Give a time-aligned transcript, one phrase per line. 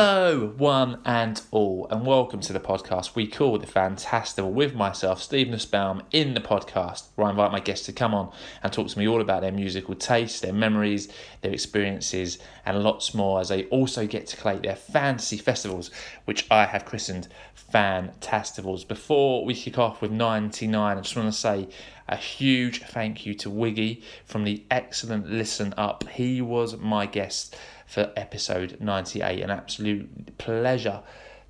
[0.00, 5.20] Hello, one and all, and welcome to the podcast we call The Fantastival with myself,
[5.20, 8.30] Steve Nussbaum, in the podcast, where I invite my guests to come on
[8.62, 11.08] and talk to me all about their musical taste, their memories,
[11.40, 15.90] their experiences, and lots more as they also get to collate their fantasy festivals,
[16.26, 17.26] which I have christened
[17.74, 18.86] Fantastivals.
[18.86, 21.68] Before we kick off with 99, I just want to say
[22.08, 26.08] a huge thank you to Wiggy from the excellent Listen Up.
[26.08, 27.56] He was my guest
[27.88, 29.40] for episode 98.
[29.42, 31.00] An absolute pleasure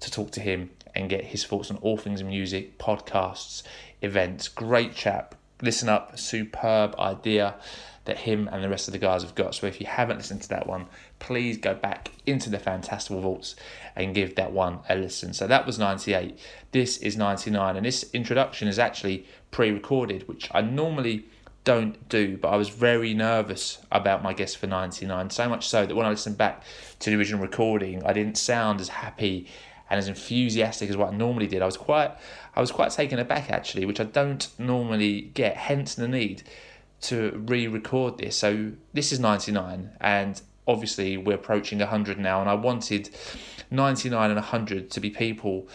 [0.01, 3.62] to talk to him and get his thoughts on all things music, podcasts,
[4.01, 4.48] events.
[4.48, 5.34] Great chap.
[5.60, 7.56] Listen up, superb idea
[8.05, 9.55] that him and the rest of the guys have got.
[9.55, 10.87] So if you haven't listened to that one,
[11.19, 13.57] please go back into the Fantastival Vaults
[13.96, 15.34] and give that one a listen.
[15.34, 16.38] So that was 98.
[16.71, 17.77] This is 99.
[17.77, 21.27] And this introduction is actually pre recorded, which I normally
[21.69, 25.29] don't do, but I was very nervous about my guest for 99.
[25.29, 26.63] So much so that when I listened back
[27.01, 29.47] to the original recording, I didn't sound as happy
[29.91, 31.61] and as enthusiastic as what I normally did.
[31.61, 32.13] I was quite
[32.57, 36.43] I was quite taken aback actually, which I don't normally get, hence the need
[37.02, 38.35] to re-record this.
[38.35, 43.11] So this is 99 and obviously we're approaching 100 now and I wanted
[43.71, 45.69] 99 and 100 to be people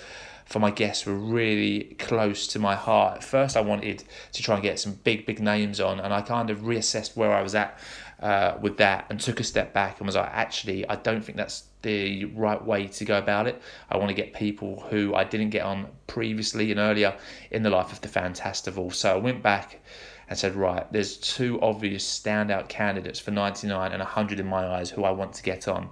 [0.45, 3.17] for my guests were really close to my heart.
[3.17, 6.21] At first, I wanted to try and get some big, big names on, and I
[6.21, 7.79] kind of reassessed where I was at
[8.21, 11.37] uh, with that and took a step back and was like, actually, I don't think
[11.37, 13.61] that's the right way to go about it.
[13.89, 17.15] I want to get people who I didn't get on previously and earlier
[17.51, 18.93] in the life of the Fantastival.
[18.93, 19.81] So I went back
[20.29, 24.89] and said, right, there's two obvious standout candidates for 99 and 100 in my eyes
[24.89, 25.89] who I want to get on,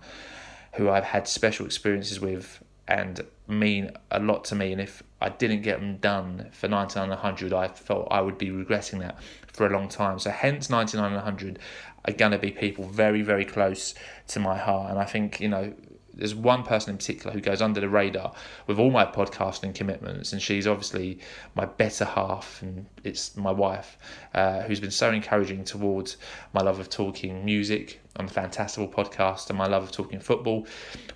[0.74, 4.72] who I've had special experiences with and mean a lot to me.
[4.72, 8.38] And if I didn't get them done for 99 and 100, I felt I would
[8.38, 9.18] be regretting that
[9.54, 10.20] for a long time.
[10.20, 11.60] So, hence, 99 and 100
[12.06, 13.94] are going to be people very, very close
[14.30, 14.90] to my heart.
[14.90, 15.74] And I think, you know,
[16.14, 18.34] there's one person in particular who goes under the radar
[18.68, 21.20] with all my podcasting commitments, and she's obviously
[21.56, 23.98] my better half, and it's my wife,
[24.34, 26.18] uh, who's been so encouraging towards
[26.54, 30.68] my love of talking music on the Fantastival podcast and my love of talking football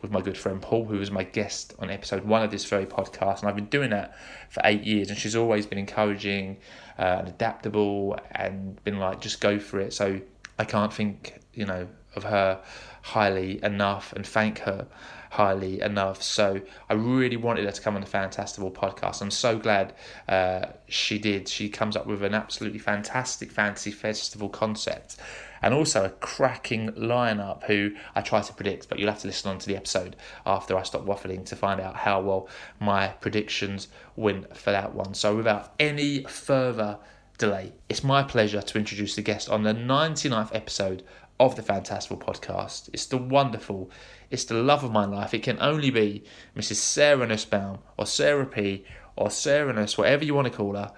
[0.01, 2.85] with my good friend Paul, who was my guest on episode one of this very
[2.85, 4.17] podcast, and I've been doing that
[4.49, 6.57] for eight years, and she's always been encouraging
[6.97, 9.93] uh, and adaptable, and been like, just go for it.
[9.93, 10.21] So
[10.57, 12.61] I can't think, you know, of her
[13.01, 14.87] highly enough and thank her
[15.31, 16.23] highly enough.
[16.23, 19.21] So I really wanted her to come on the Fantastival podcast.
[19.21, 19.93] I'm so glad
[20.29, 21.49] uh, she did.
[21.49, 25.17] She comes up with an absolutely fantastic fantasy festival concept
[25.61, 29.51] and also a cracking lineup who I try to predict, but you'll have to listen
[29.51, 32.47] on to the episode after I stop waffling to find out how well
[32.79, 35.13] my predictions went for that one.
[35.13, 36.99] So without any further
[37.37, 41.03] delay, it's my pleasure to introduce the guest on the 99th episode
[41.39, 42.89] of the Fantastival podcast.
[42.93, 43.91] It's the wonderful,
[44.31, 45.33] it's the love of my life.
[45.33, 46.23] It can only be
[46.55, 46.75] Mrs.
[46.75, 50.91] Sarah Nussbaum or Sarah P or Sarah Nuss, whatever you want to call her.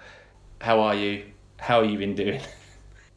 [0.60, 1.24] How are you?
[1.58, 2.40] How have you been doing?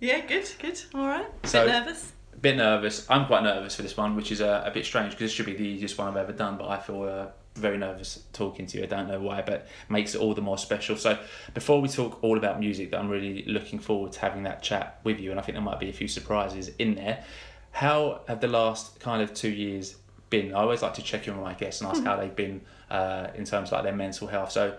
[0.01, 0.81] Yeah, good, good.
[0.95, 1.27] All right.
[1.43, 2.11] A So- bit nervous.
[2.41, 3.05] bit nervous.
[3.09, 5.45] I'm quite nervous for this one, which is uh, a bit strange because this should
[5.45, 8.79] be the easiest one I've ever done, but I feel uh, very nervous talking to
[8.79, 8.83] you.
[8.83, 10.97] I don't know why, but makes it all the more special.
[10.97, 11.19] So,
[11.53, 14.99] before we talk all about music, that I'm really looking forward to having that chat
[15.03, 17.23] with you, and I think there might be a few surprises in there.
[17.73, 19.95] How have the last kind of two years
[20.31, 20.51] been?
[20.55, 23.27] I always like to check in with my guests and ask how they've been uh,
[23.35, 24.51] in terms of like their mental health.
[24.51, 24.75] So,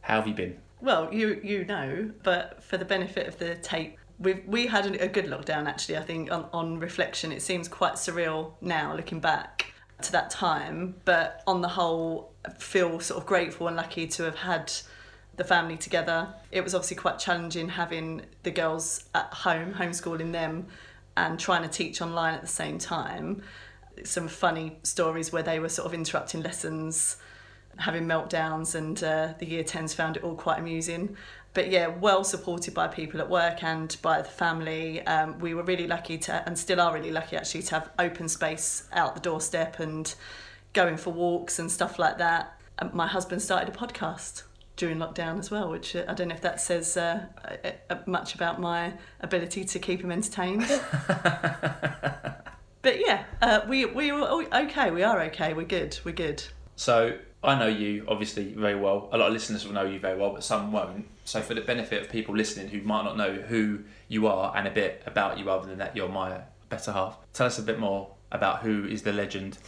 [0.00, 0.56] how have you been?
[0.80, 5.04] Well, you you know, but for the benefit of the tape, we we had a,
[5.04, 5.96] a good lockdown actually.
[5.96, 9.72] I think on, on reflection, it seems quite surreal now looking back
[10.02, 10.94] to that time.
[11.04, 14.72] But on the whole, I feel sort of grateful and lucky to have had
[15.36, 16.34] the family together.
[16.50, 20.66] It was obviously quite challenging having the girls at home, homeschooling them,
[21.16, 23.42] and trying to teach online at the same time.
[24.04, 27.16] Some funny stories where they were sort of interrupting lessons
[27.78, 31.16] having meltdowns and uh, the year 10s found it all quite amusing
[31.54, 35.62] but yeah well supported by people at work and by the family um, we were
[35.62, 39.20] really lucky to and still are really lucky actually to have open space out the
[39.20, 40.14] doorstep and
[40.72, 44.42] going for walks and stuff like that um, my husband started a podcast
[44.76, 47.96] during lockdown as well which uh, i don't know if that says uh, uh, uh,
[48.06, 50.66] much about my ability to keep him entertained
[52.82, 56.42] but yeah uh, we, we were okay we are okay we're good we're good
[56.76, 59.08] So I know you obviously very well.
[59.12, 61.06] A lot of listeners will know you very well, but some won't.
[61.24, 64.66] So for the benefit of people listening who might not know who you are and
[64.66, 67.78] a bit about you, other than that you're my better half, tell us a bit
[67.78, 69.58] more about who is the legend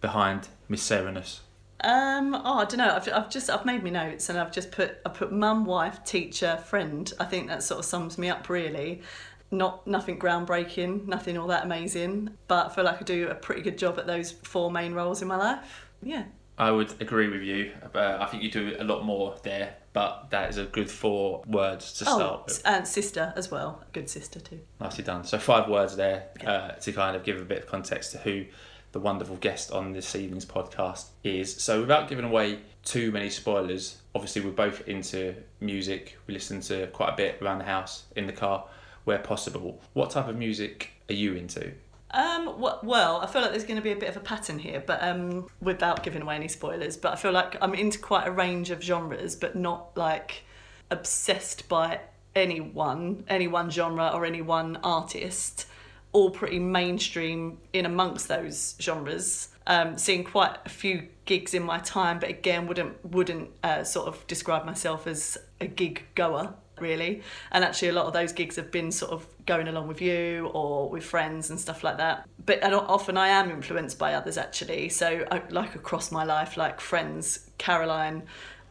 [0.00, 1.40] behind Miss Sarah Nuss.
[1.80, 2.92] Um, oh, I don't know.
[2.96, 6.02] I've, I've just I've made me notes and I've just put I put mum, wife,
[6.04, 7.12] teacher, friend.
[7.20, 9.02] I think that sort of sums me up really.
[9.50, 13.62] not nothing groundbreaking, nothing all that amazing, but I feel like I do a pretty
[13.62, 15.86] good job at those four main roles in my life.
[16.02, 16.24] Yeah.
[16.58, 17.72] I would agree with you.
[17.92, 21.42] But I think you do a lot more there, but that is a good four
[21.46, 22.62] words to start Oh, with.
[22.64, 23.82] and sister as well.
[23.92, 24.60] Good sister too.
[24.80, 25.24] Nicely done.
[25.24, 28.44] So five words there uh, to kind of give a bit of context to who
[28.92, 31.54] the wonderful guest on this evening's podcast is.
[31.60, 36.16] So without giving away too many spoilers, obviously we're both into music.
[36.26, 38.64] We listen to quite a bit around the house, in the car,
[39.04, 39.80] where possible.
[39.92, 41.72] What type of music are you into?
[42.10, 44.82] Um, well, I feel like there's going to be a bit of a pattern here,
[44.84, 46.96] but um, without giving away any spoilers.
[46.96, 50.42] But I feel like I'm into quite a range of genres, but not like
[50.90, 52.00] obsessed by
[52.34, 55.66] any one, any one genre or any one artist.
[56.12, 59.48] All pretty mainstream in amongst those genres.
[59.66, 64.08] Um, seeing quite a few gigs in my time, but again, wouldn't wouldn't uh, sort
[64.08, 67.22] of describe myself as a gig goer really.
[67.52, 70.50] And actually, a lot of those gigs have been sort of going along with you
[70.52, 72.28] or with friends and stuff like that.
[72.44, 74.90] But and often I am influenced by others actually.
[74.90, 78.22] So I, like across my life, like friends, Caroline,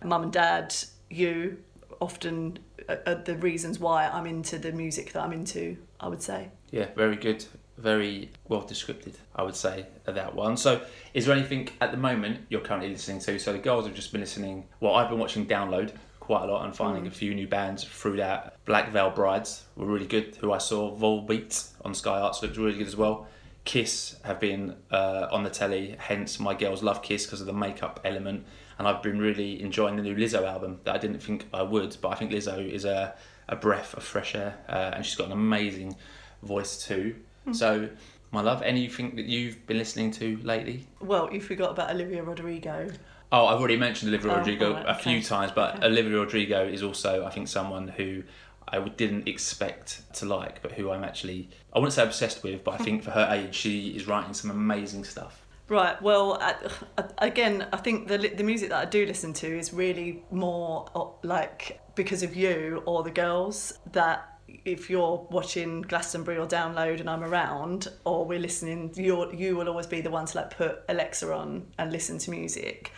[0.04, 0.74] mum and dad,
[1.10, 1.58] you,
[2.00, 5.78] often are the reasons why I'm into the music that I'm into.
[6.00, 6.52] I would say.
[6.72, 7.44] Yeah, very good.
[7.78, 10.58] Very well descripted, I would say, that one.
[10.58, 10.82] So,
[11.14, 13.38] is there anything at the moment you're currently listening to?
[13.38, 14.66] So, the girls have just been listening.
[14.80, 15.92] Well, I've been watching Download
[16.28, 18.58] quite a lot and finding a few new bands through that.
[18.66, 20.94] Black Veil Brides were really good, who I saw.
[20.94, 23.28] Volbeat on Sky Arts looked really good as well.
[23.64, 27.54] Kiss have been uh, on the telly, hence my girls love Kiss because of the
[27.54, 28.46] makeup element.
[28.78, 31.96] And I've been really enjoying the new Lizzo album that I didn't think I would,
[32.02, 33.16] but I think Lizzo is a,
[33.48, 35.96] a breath of fresh air uh, and she's got an amazing
[36.44, 37.16] voice too.
[37.54, 37.88] So,
[38.32, 40.86] my love, anything that you've been listening to lately?
[41.00, 42.90] Well, you forgot about Olivia Rodrigo.
[43.32, 45.88] Oh, I've already mentioned Olivia Oh, Rodrigo a few times, but Okay.
[45.88, 48.24] Olivia Rodrigo is also, I think, someone who
[48.70, 52.80] I didn't expect to like, but who I'm actually, I wouldn't say obsessed with, but
[52.80, 55.46] I think for her age, she is writing some amazing stuff.
[55.70, 56.02] Right.
[56.02, 56.56] Well, I,
[56.98, 60.90] I- again, I think the the music that I do listen to is really more
[60.96, 67.02] uh, like because of you or the girls that if you're watching Glastonbury or Download
[67.02, 70.56] and I'm around or we're listening, you you will always be the one to like
[70.56, 72.94] put Alexa on and listen to music.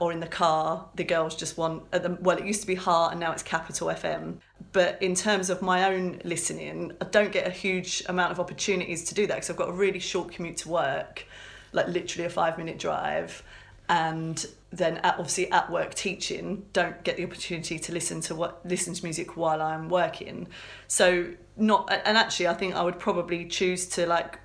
[0.00, 1.84] Or in the car, the girls just want.
[2.20, 4.38] Well, it used to be Heart and now it's Capital FM.
[4.72, 9.04] But in terms of my own listening, I don't get a huge amount of opportunities
[9.04, 11.26] to do that because I've got a really short commute to work
[11.74, 13.42] like literally a five minute drive
[13.88, 18.64] and then at, obviously at work teaching don't get the opportunity to listen to what
[18.64, 20.48] listen to music while I'm working
[20.88, 24.38] so not and actually I think I would probably choose to like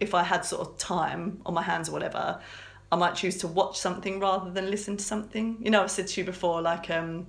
[0.00, 2.40] if I had sort of time on my hands or whatever
[2.92, 6.08] I might choose to watch something rather than listen to something you know I've said
[6.08, 7.26] to you before like um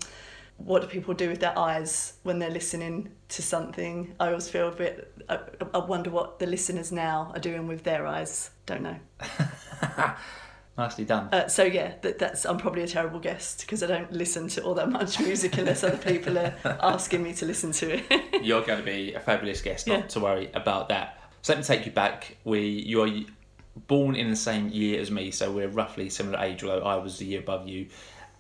[0.58, 4.14] what do people do with their eyes when they're listening to something?
[4.20, 5.12] I always feel a bit.
[5.28, 5.40] I,
[5.74, 8.52] I wonder what the listeners now are doing with their eyes.
[8.68, 8.96] Don't know.
[10.78, 11.30] Nicely done.
[11.34, 14.62] Uh, so yeah, that, that's I'm probably a terrible guest because I don't listen to
[14.64, 18.44] all that much music unless other people are asking me to listen to it.
[18.44, 20.06] You're going to be a fabulous guest, not Yeah.
[20.08, 21.20] to worry about that.
[21.42, 22.38] So let me take you back.
[22.44, 23.10] We, you are
[23.76, 27.22] born in the same year as me, so we're roughly similar age, although I was
[27.22, 27.88] a year above you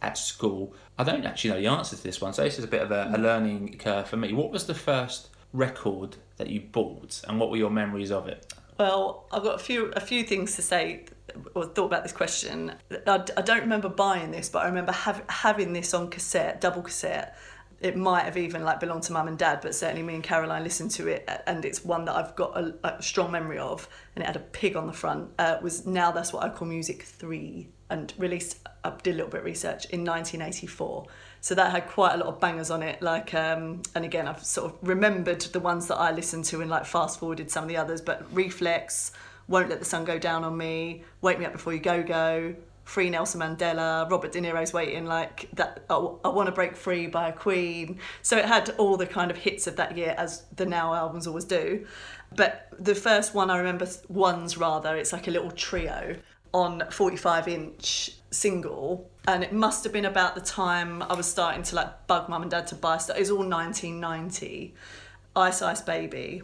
[0.01, 0.73] at school.
[0.97, 2.91] I don't actually know the answer to this one, so this is a bit of
[2.91, 4.33] a, a learning curve for me.
[4.33, 8.53] What was the first record that you bought, and what were your memories of it?
[8.77, 11.05] Well, I've got a few a few things to say
[11.53, 12.73] or thought about this question.
[13.05, 16.81] I, I don't remember buying this, but I remember hav- having this on cassette, double
[16.81, 17.37] cassette.
[17.81, 20.63] It might have even like belonged to mum and dad, but certainly me and Caroline
[20.63, 23.89] listened to it, and it's one that I've got a, a strong memory of.
[24.15, 25.31] And it had a pig on the front.
[25.39, 28.59] Uh, was now that's what I call music three, and released.
[28.83, 31.07] I did a little bit of research in 1984.
[31.41, 33.01] So that had quite a lot of bangers on it.
[33.01, 36.69] Like, um, and again, I've sort of remembered the ones that I listened to and
[36.69, 37.99] like fast forwarded some of the others.
[37.99, 39.11] But Reflex,
[39.47, 42.55] Won't Let the Sun Go Down on Me, Wake Me Up Before You Go Go,
[42.91, 45.85] Free Nelson Mandela, Robert De Niro's Waiting, like that.
[45.89, 47.99] I, I Want to Break Free by a Queen.
[48.21, 51.25] So it had all the kind of hits of that year, as the Now albums
[51.25, 51.87] always do.
[52.35, 56.17] But the first one I remember, ones rather, it's like a little trio
[56.53, 61.63] on 45 inch single and it must have been about the time I was starting
[61.63, 63.15] to like bug mum and dad to buy stuff.
[63.15, 64.73] It was all 1990.
[65.33, 66.43] Ice Ice Baby,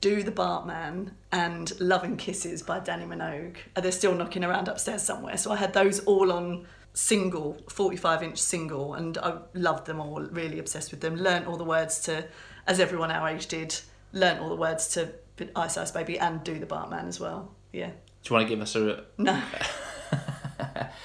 [0.00, 3.56] Do the Bartman, and Love and Kisses by Dannii Minogue.
[3.74, 5.36] They're still knocking around upstairs somewhere.
[5.36, 10.22] So I had those all on single, 45 inch single, and I loved them all,
[10.22, 11.16] really obsessed with them.
[11.16, 12.26] Learned all the words to,
[12.66, 13.78] as everyone our age did,
[14.12, 15.12] learnt all the words to
[15.56, 17.52] Ice Ice Baby and Do the Bartman as well.
[17.72, 17.90] Yeah.
[17.90, 17.94] Do
[18.30, 19.04] you want to give us a?
[19.18, 19.40] No.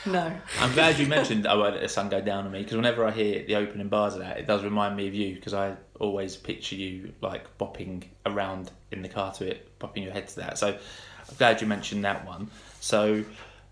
[0.06, 0.32] No.
[0.60, 2.76] I'm glad you mentioned oh, I won't let the sun go down on me because
[2.76, 5.54] whenever I hear the opening bars of that, it does remind me of you because
[5.54, 10.28] I always picture you like bopping around in the car to it, bopping your head
[10.30, 10.58] to that.
[10.58, 12.50] So I'm glad you mentioned that one.
[12.80, 13.24] So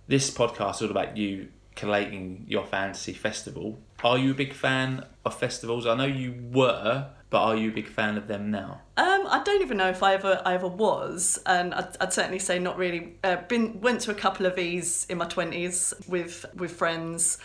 [0.07, 3.79] this podcast is all about you collating your fantasy festival.
[4.03, 5.85] Are you a big fan of festivals?
[5.85, 8.79] I know you were, but are you a big fan of them now?
[8.95, 12.37] Um, I don't even know if I ever I ever was, and I'd, I'd certainly
[12.37, 13.15] say not really.
[13.23, 17.39] Uh, been went to a couple of these in my twenties with with friends.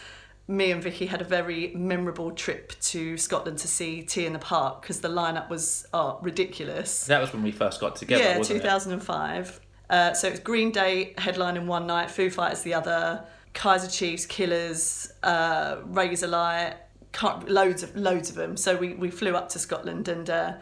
[0.47, 4.39] Me and Vicky had a very memorable trip to Scotland to see T in the
[4.39, 7.07] Park because the lineup was oh, ridiculous.
[7.07, 8.63] That was when we first got together, yeah, wasn't it?
[8.65, 9.61] 2005.
[9.89, 14.27] Uh, so it was Green Day headlining one night, Foo Fighters the other, Kaiser Chiefs,
[14.27, 16.75] Killers, uh, Razorlight,
[17.13, 18.57] can't, loads of loads of them.
[18.57, 20.55] So we, we flew up to Scotland and uh,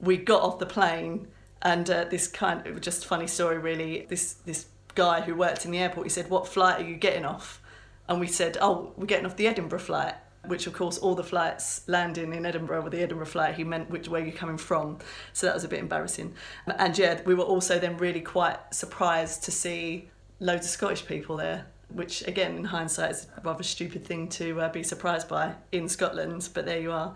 [0.00, 1.28] we got off the plane
[1.62, 4.06] and uh, this kind of just funny story really.
[4.08, 7.24] This this guy who worked in the airport he said, "What flight are you getting
[7.24, 7.60] off?"
[8.08, 11.24] And we said, "Oh, we're getting off the Edinburgh flight." Which of course all the
[11.24, 13.56] flights landing in Edinburgh with the Edinburgh flight.
[13.56, 14.98] He meant which way you're coming from,
[15.32, 16.34] so that was a bit embarrassing.
[16.78, 21.36] And yeah, we were also then really quite surprised to see loads of Scottish people
[21.36, 25.54] there which again in hindsight is a rather stupid thing to uh, be surprised by
[25.72, 27.14] in Scotland but there you are.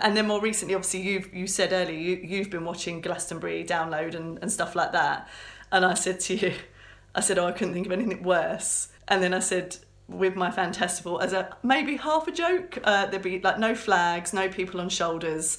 [0.00, 4.14] And then more recently obviously you you said earlier you, you've been watching Glastonbury download
[4.14, 5.28] and, and stuff like that.
[5.70, 6.52] And I said to you
[7.14, 8.88] I said oh I couldn't think of anything worse.
[9.06, 9.76] And then I said
[10.08, 14.32] with my Fantastival as a maybe half a joke uh, there'd be like no flags
[14.32, 15.58] no people on shoulders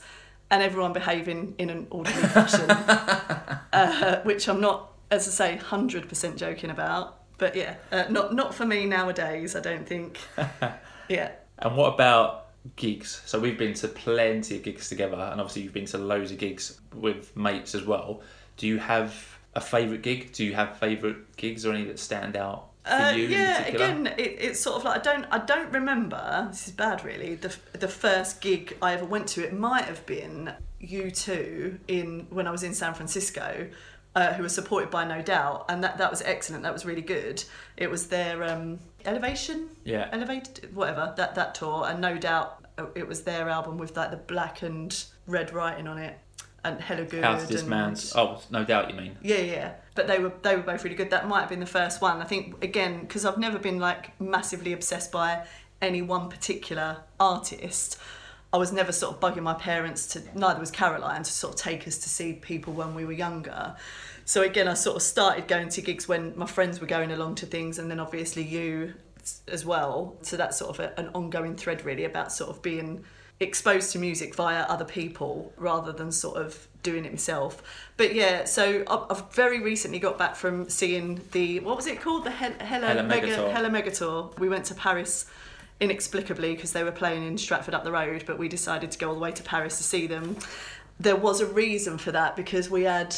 [0.52, 2.70] and everyone behaving in an orderly fashion.
[3.72, 8.54] Uh, which I'm not as I say 100% joking about but yeah, uh, not not
[8.54, 9.56] for me nowadays.
[9.56, 10.20] I don't think.
[11.10, 11.32] yeah.
[11.58, 13.22] And what about gigs?
[13.26, 16.38] So we've been to plenty of gigs together, and obviously you've been to loads of
[16.38, 18.22] gigs with mates as well.
[18.58, 20.32] Do you have a favourite gig?
[20.34, 24.08] Do you have favourite gigs or any that stand out for Uh, you yeah, again,
[24.08, 26.48] it, it's sort of like I don't I don't remember.
[26.50, 27.36] This is bad, really.
[27.36, 32.28] The the first gig I ever went to, it might have been U two in
[32.30, 33.68] when I was in San Francisco,
[34.16, 36.64] uh, who was supported by No Doubt, and that that was excellent.
[36.64, 37.44] That was really good.
[37.78, 40.10] It was their um, Elevation, Yeah.
[40.12, 44.12] Elevated, whatever that that tour, and No Doubt, uh, it was their album with like
[44.12, 46.18] the black and red writing on it,
[46.64, 47.24] and Hella Good.
[47.24, 48.14] House this and, man's.
[48.16, 49.18] Oh, no doubt you mean.
[49.22, 49.74] yeah, yeah, yeah.
[49.96, 51.12] But they were they were both really good.
[51.12, 52.22] That might have been the first one.
[52.22, 55.46] I think again because I've never been like massively obsessed by
[55.82, 57.98] any one particular artist.
[58.52, 61.60] I was never sort of bugging my parents to neither was Caroline to sort of
[61.60, 63.76] take us to see people when we were younger.
[64.26, 67.36] So again, I sort of started going to gigs when my friends were going along
[67.36, 68.94] to things, and then obviously you
[69.48, 70.16] as well.
[70.22, 73.04] So that's sort of a, an ongoing thread really about sort of being
[73.40, 77.62] exposed to music via other people rather than sort of doing it myself.
[77.98, 82.26] But yeah, so I've very recently got back from seeing the what was it called
[82.26, 83.52] the Hel- Hella, Hella Mega.
[83.52, 84.38] Hella Megatour.
[84.40, 85.26] We went to Paris
[85.80, 89.10] inexplicably because they were playing in Stratford up the road, but we decided to go
[89.10, 90.38] all the way to Paris to see them.
[91.00, 93.16] There was a reason for that because we had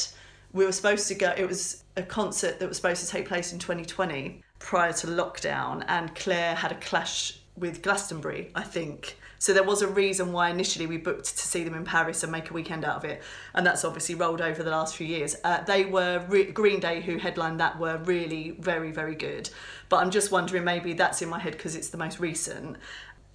[0.54, 3.54] we were supposed to go it was a concert that was supposed to take place
[3.54, 9.18] in 2020 prior to lockdown and Claire had a clash with Glastonbury, I think.
[9.40, 12.32] So there was a reason why initially we booked to see them in Paris and
[12.32, 13.24] make a weekend out of it,
[13.56, 15.36] and that's obviously rolled over the last few years.
[15.44, 19.50] Uh, they were re- Green Day who headlined that were really very very good,
[19.92, 22.78] but I'm just wondering maybe that's in my head because it's the most recent.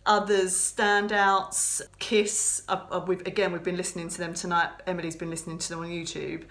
[0.07, 2.63] Others standouts, Kiss.
[2.67, 4.71] Uh, uh, we've again we've been listening to them tonight.
[4.87, 6.45] Emily's been listening to them on YouTube,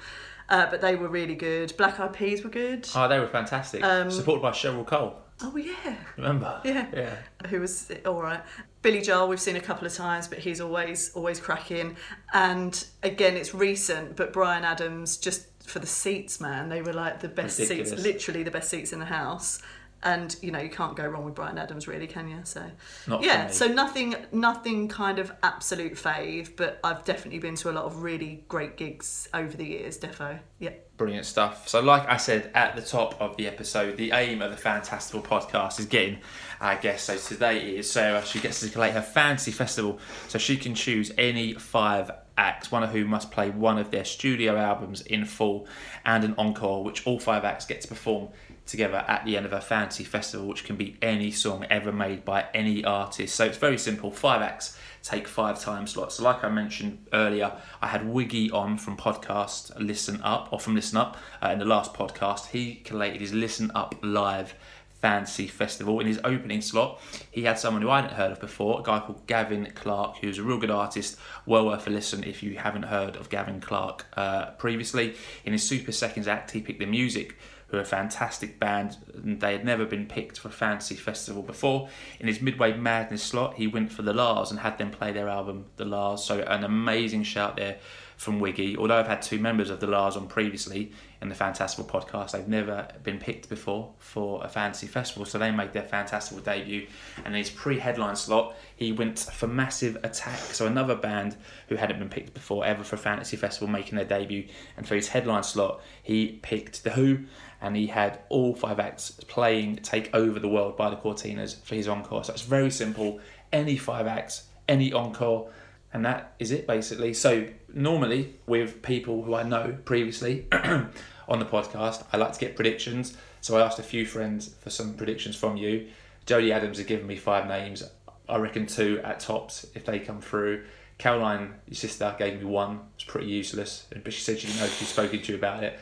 [0.48, 1.74] uh, but they were really good.
[1.76, 2.88] Black Eyed Peas were good.
[2.96, 3.84] Oh, they were fantastic.
[3.84, 5.16] Um, Supported by Cheryl Cole.
[5.42, 6.62] Oh yeah, Remember?
[6.64, 6.86] Yeah.
[6.94, 7.48] Yeah.
[7.48, 8.42] who was all right.
[8.84, 11.98] Billy Joel we've seen a couple of times, but he's always always cracking.
[12.32, 17.22] And again, it's recent, but Bryan Adams just for the seats, man, they were like
[17.22, 17.90] the best Ridiculous.
[17.90, 19.62] seats, literally the best seats in the house.
[20.06, 22.40] And you know you can't go wrong with Bryan Adams, really, can you?
[22.44, 22.64] So
[23.08, 27.74] Not yeah, so nothing, nothing kind of absolute fave, but I've definitely been to a
[27.74, 29.98] lot of really great gigs over the years.
[29.98, 30.74] Defo, yeah.
[30.98, 31.68] Brilliant stuff.
[31.68, 35.24] So, like I said at the top of the episode, the aim of the Fantastival
[35.24, 36.20] podcast is getting
[36.62, 37.06] our guest.
[37.06, 38.24] So, today is Sarah.
[38.24, 42.84] She gets to collate her fantasy festival so she can choose any five acts, one
[42.84, 45.68] of whom must play one of their studio albums in full
[46.06, 48.30] and an encore, which all five acts get to perform
[48.66, 52.26] together at the end of a fantasy festival, which can be any song ever made
[52.26, 53.36] by any artist.
[53.36, 56.16] So, it's very simple five acts take five time slots.
[56.16, 60.74] So like I mentioned earlier, I had Wiggy on from podcast Listen Up, or from
[60.74, 62.48] Listen Up uh, in the last podcast.
[62.48, 64.56] He collated his Listen Up live
[65.00, 66.00] fantasy festival.
[66.00, 69.00] In his opening slot, he had someone who I hadn't heard of before, a guy
[69.00, 72.84] called Gavin Clark, who's a real good artist, well worth a listen if you haven't
[72.84, 75.14] heard of Gavin Clark uh, previously.
[75.44, 77.38] In his Super Seconds act, he picked the music
[77.76, 78.98] who are a fantastic band.
[79.14, 81.90] And they had never been picked for a fantasy festival before.
[82.20, 85.28] In his Midway Madness slot, he went for the La's and had them play their
[85.28, 86.26] album, The La's.
[86.26, 87.78] So an amazing shout there
[88.18, 88.78] from Wiggy.
[88.78, 90.92] Although I've had two members of the La's on previously
[91.22, 95.52] in the Fantastival podcast, they've never been picked before for a fantasy festival, so they
[95.52, 96.88] made their Fantastival debut.
[97.18, 101.36] And in his pre-headline slot, he went for Massive Attack, so another band
[101.68, 104.48] who hadn't been picked before ever for a fantasy festival making their debut.
[104.78, 107.20] And for his headline slot, he picked The Who,
[107.62, 111.76] and he had all five acts playing "Take Over the World" by the Cortinas for
[111.76, 112.24] his encore.
[112.24, 113.20] So it's very simple.
[113.52, 115.50] Any five acts, any encore
[115.96, 117.14] and that is it basically.
[117.14, 122.58] So normally with people who I know previously on the podcast, I like to get
[122.58, 123.16] predictions.
[123.40, 125.88] So I asked a few friends for some predictions from you.
[126.28, 127.82] Jodie Adams has given me five names.
[128.28, 130.66] I reckon two at tops if they come through.
[130.98, 132.82] Caroline, your sister, gave me one.
[132.96, 135.64] It's pretty useless, but she said she didn't know if she'd spoken to you about
[135.64, 135.80] it.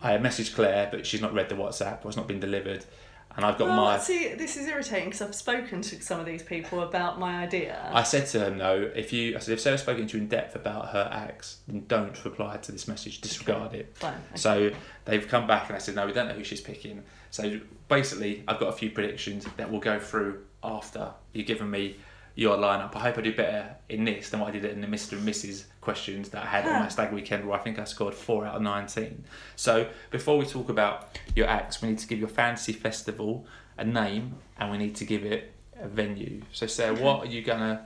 [0.00, 2.06] I messaged Claire, but she's not read the WhatsApp.
[2.06, 2.86] It's not been delivered
[3.36, 3.98] and I've got well, my.
[3.98, 7.88] See, this is irritating because I've spoken to some of these people about my idea.
[7.92, 10.28] I said to them, no, if you, I said, if Sarah's spoken to you in
[10.28, 13.80] depth about her acts, then don't reply to this message, disregard okay.
[13.80, 13.96] it.
[13.96, 14.14] Fine.
[14.14, 14.36] Okay.
[14.36, 14.70] So
[15.04, 17.02] they've come back and I said, no, we don't know who she's picking.
[17.30, 21.96] So basically, I've got a few predictions that we'll go through after you've given me
[22.40, 22.96] your lineup.
[22.96, 25.12] I hope I do better in this than what I did in the Mr.
[25.12, 25.64] and Mrs.
[25.82, 28.54] questions that I had on my stag weekend where I think I scored four out
[28.54, 29.24] of 19.
[29.56, 33.44] So before we talk about your acts, we need to give your fantasy festival
[33.76, 36.40] a name and we need to give it a venue.
[36.50, 37.82] So, Sarah, what are you going to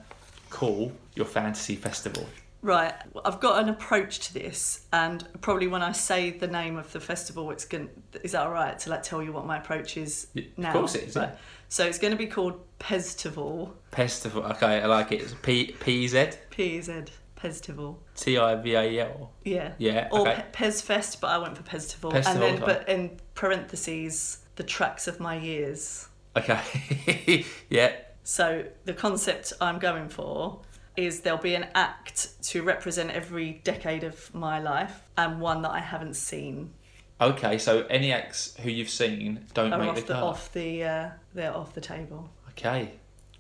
[0.51, 2.25] call your fantasy festival?
[2.65, 2.95] Right,
[3.27, 6.99] I've got an approach to this, and probably when I say the name of the
[6.99, 7.91] festival, it's going.
[8.23, 10.69] Is that all right to like tell you what my approach is now?
[10.69, 11.15] Of course, it is.
[11.15, 11.37] Right.
[11.69, 13.73] So it's going to be called Pestival.
[13.93, 14.51] Pestival.
[14.53, 15.21] Okay, I like it.
[15.21, 17.03] It's P P Z P Z
[17.37, 17.97] Pestival.
[18.17, 19.33] T I V A L.
[19.45, 19.73] Yeah.
[19.77, 20.09] Yeah.
[20.11, 20.43] Or okay.
[20.53, 22.13] Pe- Pezfest, but I went for Pestival.
[22.13, 26.09] Pestival, and then, but in parentheses, the tracks of my years.
[26.35, 27.45] Okay.
[27.69, 27.93] yeah.
[28.23, 30.63] So the concept I'm going for
[30.97, 35.71] is there'll be an act to represent every decade of my life and one that
[35.71, 36.73] I haven't seen
[37.21, 40.23] Okay, so any acts who you've seen don't are make the the, cut.
[40.23, 42.29] off the uh, they're off the table.
[42.51, 42.91] Okay,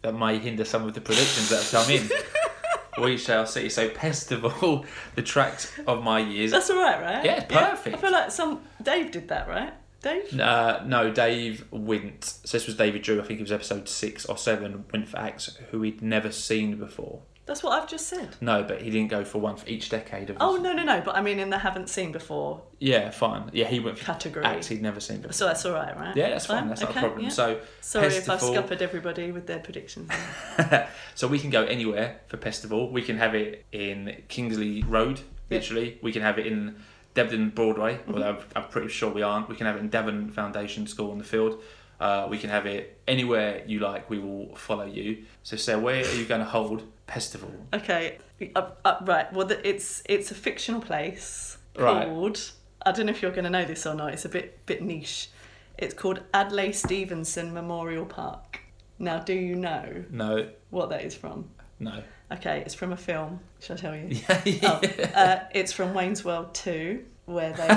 [0.03, 2.09] that may hinder some of the predictions that have come in.
[3.03, 3.69] we shall see.
[3.69, 4.87] So, Pestival,
[5.17, 6.53] the tracks of my years.
[6.53, 7.25] That's all right, right?
[7.25, 7.97] Yeah, perfect.
[7.97, 9.75] I feel like some Dave did that, right?
[10.01, 10.39] Dave.
[10.39, 12.25] Uh, no, Dave went.
[12.25, 13.21] So this was David Drew.
[13.21, 14.85] I think it was episode six or seven.
[14.93, 17.23] Went for acts who he'd never seen before.
[17.47, 18.37] That's what I've just said.
[18.41, 20.39] No, but he didn't go for one for each decade of.
[20.41, 21.03] Oh his- no no no!
[21.03, 23.51] But I mean, in the haven't seen before Yeah, fine.
[23.53, 24.47] Yeah, he went for category.
[24.47, 25.33] acts he'd never seen before.
[25.35, 26.17] So that's all right, right?
[26.17, 26.69] Yeah, that's fine.
[26.69, 27.25] That's not okay, a problem.
[27.25, 27.29] yeah.
[27.31, 30.11] So, Sorry if I've scuppered everybody with their predictions.
[31.15, 32.91] so we can go anywhere for Pestival.
[32.91, 35.99] We can have it in Kingsley Road, literally.
[36.03, 36.77] We can have it in
[37.15, 38.15] Devon Broadway, Mm-hmm.
[38.15, 39.49] although I'm, I'm pretty sure we aren't.
[39.49, 41.63] We can have it in Devon Foundation School in the field.
[42.01, 44.11] Uh, we can have it anywhere you like.
[44.11, 45.25] We will follow you.
[45.43, 47.51] So, Sarah, where are you going to hold Pestival?
[47.73, 48.19] okay,
[48.57, 49.33] uh, uh, right.
[49.33, 52.07] Well, the, it's it's a fictional place Right.
[52.07, 52.53] called.
[52.87, 54.13] I don't know if you're going to know this or not.
[54.13, 55.31] It's a bit bit niche.
[55.77, 58.61] It's called Adlai Stevenson Memorial Park.
[58.99, 61.51] Now, do you know No, what that is from?
[61.81, 62.03] no.
[62.33, 63.41] Okay, it's from a film.
[63.61, 64.09] Shall I tell you?
[64.45, 64.81] Yeah, Oh,
[65.15, 67.67] uh, it's from Wayne's World 2, where they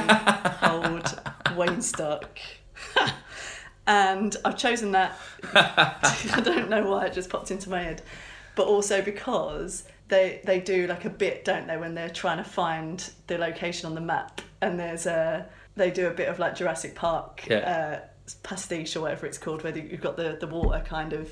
[0.62, 1.04] hold
[1.58, 2.26] Waynestock.
[3.88, 5.18] and I've chosen that.
[5.54, 8.02] I don't know why it just popped into my head,
[8.58, 12.44] but also because they they do like a bit, don't they, when they're trying to
[12.44, 16.56] find the location on the map, and there's a they do a bit of like
[16.56, 17.48] Jurassic Park.
[17.48, 18.02] Yeah.
[18.04, 18.08] Uh,
[18.44, 21.32] pastiche or whatever it's called where you've got the, the water kind of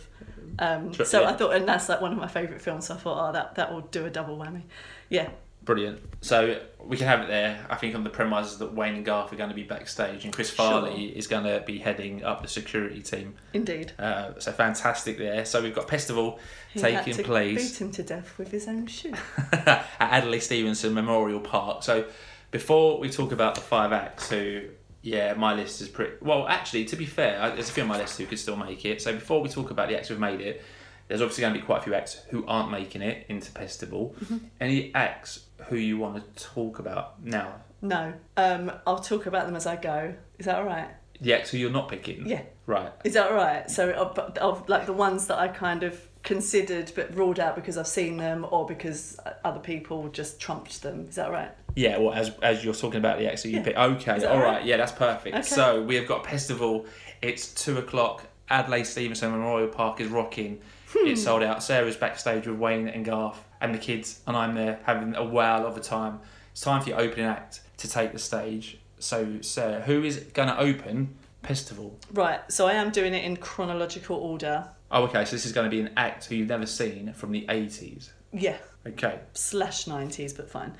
[0.59, 1.29] um, so yeah.
[1.29, 3.55] I thought and that's like one of my favourite films so I thought oh that,
[3.55, 4.61] that will do a double whammy
[5.09, 5.27] yeah
[5.65, 5.99] Brilliant.
[6.21, 7.65] So we can have it there.
[7.69, 10.31] I think on the premises that Wayne and Garth are going to be backstage, and
[10.31, 13.35] Chris Farley is going to be heading up the security team.
[13.53, 15.43] indeed Uh, so fantastic there.
[15.45, 16.35] So we've got had
[16.75, 19.13] taking to place beat him to death with his own shoe.
[19.51, 21.83] at Adelaide Stevenson Memorial Park.
[21.83, 22.05] So
[22.51, 24.69] before we talk about the five acts, who
[25.01, 26.47] yeah, my list is pretty well.
[26.47, 29.01] Actually, to be fair, there's a few on my list who could still make it.
[29.01, 30.63] So before we talk about the acts who've made it,
[31.07, 34.15] there's obviously going to be quite a few acts who aren't making it into Pestival.
[34.15, 34.37] Mm-hmm.
[34.59, 37.55] Any acts who you want to talk about now?
[37.81, 40.13] No, um, I'll talk about them as I go.
[40.39, 40.89] Is that all right?
[41.21, 42.27] The acts who you're not picking.
[42.27, 42.41] Yeah.
[42.65, 42.91] Right.
[43.03, 43.69] Is that all right?
[43.69, 47.77] So, of, of like the ones that I kind of considered but ruled out because
[47.77, 51.05] I've seen them or because other people just trumped them.
[51.07, 51.51] Is that all right?
[51.75, 53.63] Yeah, well, as as you're talking about the that you Yeah.
[53.63, 53.77] pick.
[53.77, 54.57] Okay, all right.
[54.57, 54.65] right?
[54.65, 55.35] Yeah, that's perfect.
[55.35, 55.43] Okay.
[55.47, 56.87] So we have got Pestival.
[57.21, 58.23] It's two o'clock.
[58.49, 60.61] Adelaide Stevenson Memorial Park is rocking.
[60.89, 61.07] Hmm.
[61.07, 61.63] It's sold out.
[61.63, 65.65] Sarah's backstage with Wayne and Garth and the kids, and I'm there having a whale
[65.65, 66.19] of a time.
[66.51, 68.77] It's time for your opening act to take the stage.
[68.99, 71.91] So, Sarah, who is going to open Pestival?
[72.13, 74.67] Right, so I am doing it in chronological order.
[74.91, 75.25] Oh, okay.
[75.25, 78.11] So this is going to be an act who you've never seen from the eighties.
[78.31, 79.19] Yeah, Okay.
[79.33, 80.75] slash 90s, but fine.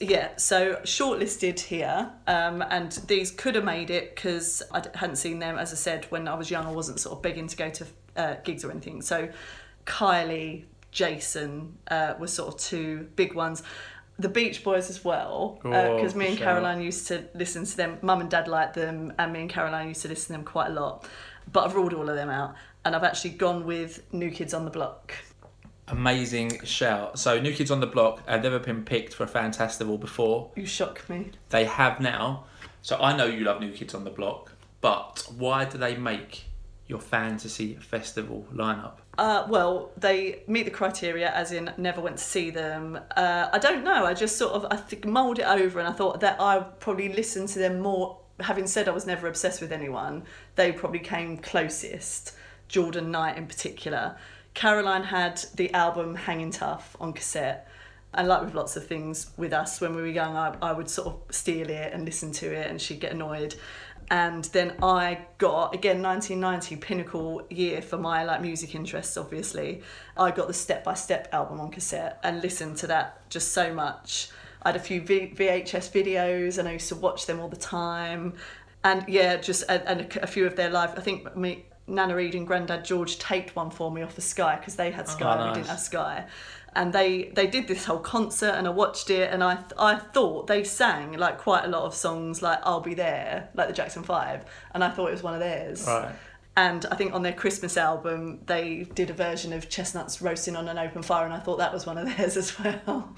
[0.00, 5.38] Yeah, so shortlisted here, um, and these could have made it because I hadn't seen
[5.38, 5.58] them.
[5.58, 7.86] As I said, when I was young, I wasn't sort of begging to go to
[8.16, 9.00] uh, gigs or anything.
[9.00, 9.28] So
[9.86, 13.62] Kylie, Jason uh, were sort of two big ones.
[14.18, 16.44] The Beach Boys as well, because Oh, me and sure.
[16.46, 17.98] Caroline used to listen to them.
[18.02, 20.68] Mum and Dad liked them, and me and Caroline used to listen to them quite
[20.68, 21.06] a lot.
[21.50, 24.66] But I've ruled all of them out, and I've actually gone with New Kids on
[24.66, 25.14] the Block.
[25.88, 27.18] Amazing shout.
[27.18, 30.50] So, New Kids on the Block have never been picked for a Fantastival before.
[30.54, 31.30] You shock me.
[31.48, 32.44] They have now.
[32.82, 36.44] So, I know you love New Kids on the Block, but why do they make
[36.86, 38.98] your fantasy festival lineup?
[39.20, 42.98] Uh, well, they meet the criteria, as in never went to see them.
[43.14, 44.06] Uh, I don't know.
[44.06, 47.12] I just sort of I think mulled it over, and I thought that I probably
[47.12, 48.18] listened to them more.
[48.40, 50.22] Having said I was never obsessed with anyone,
[50.56, 52.34] they probably came closest.
[52.68, 54.16] Jordan Knight in particular.
[54.54, 57.68] Caroline had the album Hanging Tough on cassette.
[58.14, 60.88] And like with lots of things with us when we were young, I, I would
[60.88, 63.54] sort of steal it and listen to it, and she'd get annoyed
[64.10, 69.82] and then I got again 1990 pinnacle year for my like music interests obviously.
[70.16, 73.72] I got the step by step album on cassette and listened to that just so
[73.72, 74.28] much.
[74.62, 77.56] I had a few v- VHS videos and I used to watch them all the
[77.56, 78.34] time.
[78.82, 82.14] And yeah just and, and a, a few of their live I think me Nana
[82.14, 85.10] Reid and Grandad George taped one for me off of Sky because they had ah,
[85.10, 86.26] Sky and we didn't have Sky
[86.74, 90.46] and they they did this whole concert and I watched it and I I thought
[90.46, 94.02] they sang like quite a lot of songs like I'll be there like the Jackson
[94.02, 95.84] 5 and I thought it was one of theirs.
[95.86, 96.12] Right.
[96.56, 100.68] and I think on their Christmas album they did a version of chestnuts roasting on
[100.68, 103.16] an open fire and I thought that was one of theirs as well.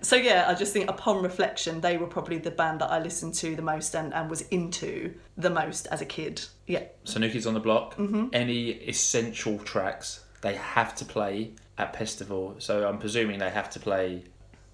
[0.00, 3.34] So yeah I just think upon reflection they were probably the band that I listened
[3.34, 6.42] to the most and, and was into the most as a kid.
[6.66, 6.84] Yeah.
[7.04, 8.28] So, New Kids on the Block, Mm-hmm.
[8.32, 12.60] any essential tracks they have to play at Pestival.
[12.62, 14.24] So, I'm presuming they have to play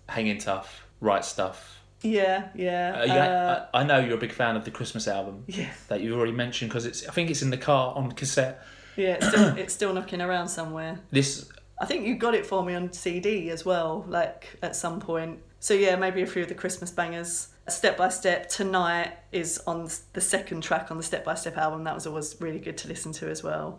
[0.08, 1.80] Hanging Tough, Right Stuff.
[2.02, 5.42] yeah yeah Uh, yeah, I, I know you're a big fan of the Christmas album
[5.48, 7.06] yeah that you've already mentioned because it's.
[7.08, 8.62] I think it's in the car on cassette.
[8.96, 11.48] yeah it's still, it's still knocking around somewhere This
[11.80, 15.38] I think you got it for me on CD as well, like at some point.
[15.61, 17.48] So yeah, maybe a few of the Christmas bangers.
[17.68, 21.84] Step by Step Tonight is on the second track on the Step by Step album.
[21.84, 23.78] That was always really good to listen to as well.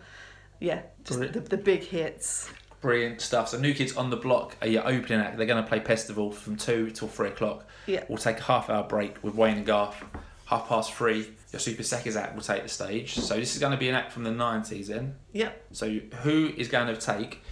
[0.61, 2.49] Yeah, just the, the big hits.
[2.81, 3.49] Brilliant stuff.
[3.49, 5.37] So New Kids on the Block uh, are your opening act.
[5.37, 7.65] They're going to play Pestival from 2 till 3 o'clock.
[7.87, 8.03] Yeah.
[8.07, 10.01] We'll take a half hour break with Wayne and Garth.
[10.45, 13.13] Half past three, your Super Seconds act will take the stage.
[13.15, 15.15] So this is going to be an act from the 90s then.
[15.33, 15.65] Yep.
[15.73, 17.43] So who is going to take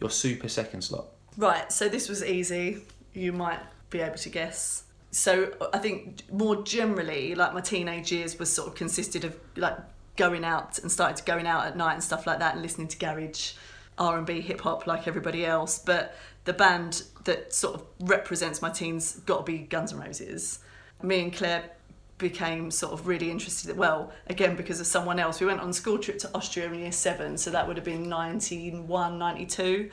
[0.00, 1.08] your Super Second slot?
[1.36, 2.78] Right, so this was easy.
[3.12, 4.84] You might be able to guess.
[5.10, 9.76] So I think more generally, like my teenage years was sort of consisted of like
[10.16, 12.98] going out and started going out at night and stuff like that and listening to
[12.98, 13.52] garage
[13.98, 15.78] R and B, hip hop like everybody else.
[15.78, 20.60] But the band that sort of represents my teens got to be Guns N' Roses.
[21.02, 21.70] Me and Claire
[22.18, 25.98] became sort of really interested well again because of someone else we went on school
[25.98, 29.90] trip to austria in year seven so that would have been 91 92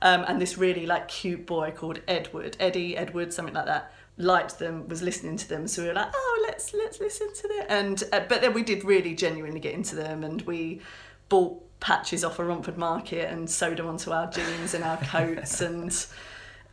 [0.00, 4.58] um, and this really like cute boy called edward eddie edward something like that liked
[4.58, 7.66] them was listening to them so we were like oh let's let's listen to them
[7.68, 10.80] and uh, but then we did really genuinely get into them and we
[11.28, 15.60] bought patches off a romford market and sewed them onto our jeans and our coats
[15.60, 16.06] and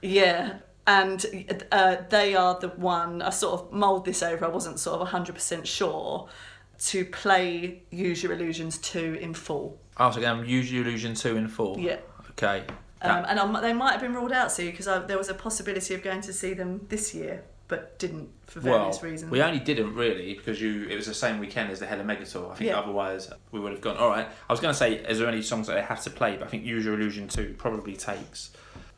[0.02, 1.26] yeah, and
[1.72, 3.22] uh, they are the one.
[3.22, 4.44] I sort of mulled this over.
[4.44, 6.28] I wasn't sort of hundred percent sure
[6.88, 9.80] to play Use Your Illusions two in full.
[9.98, 11.80] Oh, so again, Use Your Illusion 2 in full.
[11.80, 11.98] Yeah.
[12.32, 12.63] Okay.
[13.02, 15.94] Um, and I'm, they might have been ruled out, see, because there was a possibility
[15.94, 19.32] of going to see them this year, but didn't for various well, reasons.
[19.32, 20.84] we only didn't really because you.
[20.86, 22.52] It was the same weekend as the Hella Megatour.
[22.52, 22.80] I think Yeah.
[22.80, 23.97] otherwise we would have gone.
[23.97, 24.28] All right.
[24.49, 26.36] I was going to say, is there any songs that they have to play?
[26.38, 28.52] But I think Use Your Illusion two probably takes.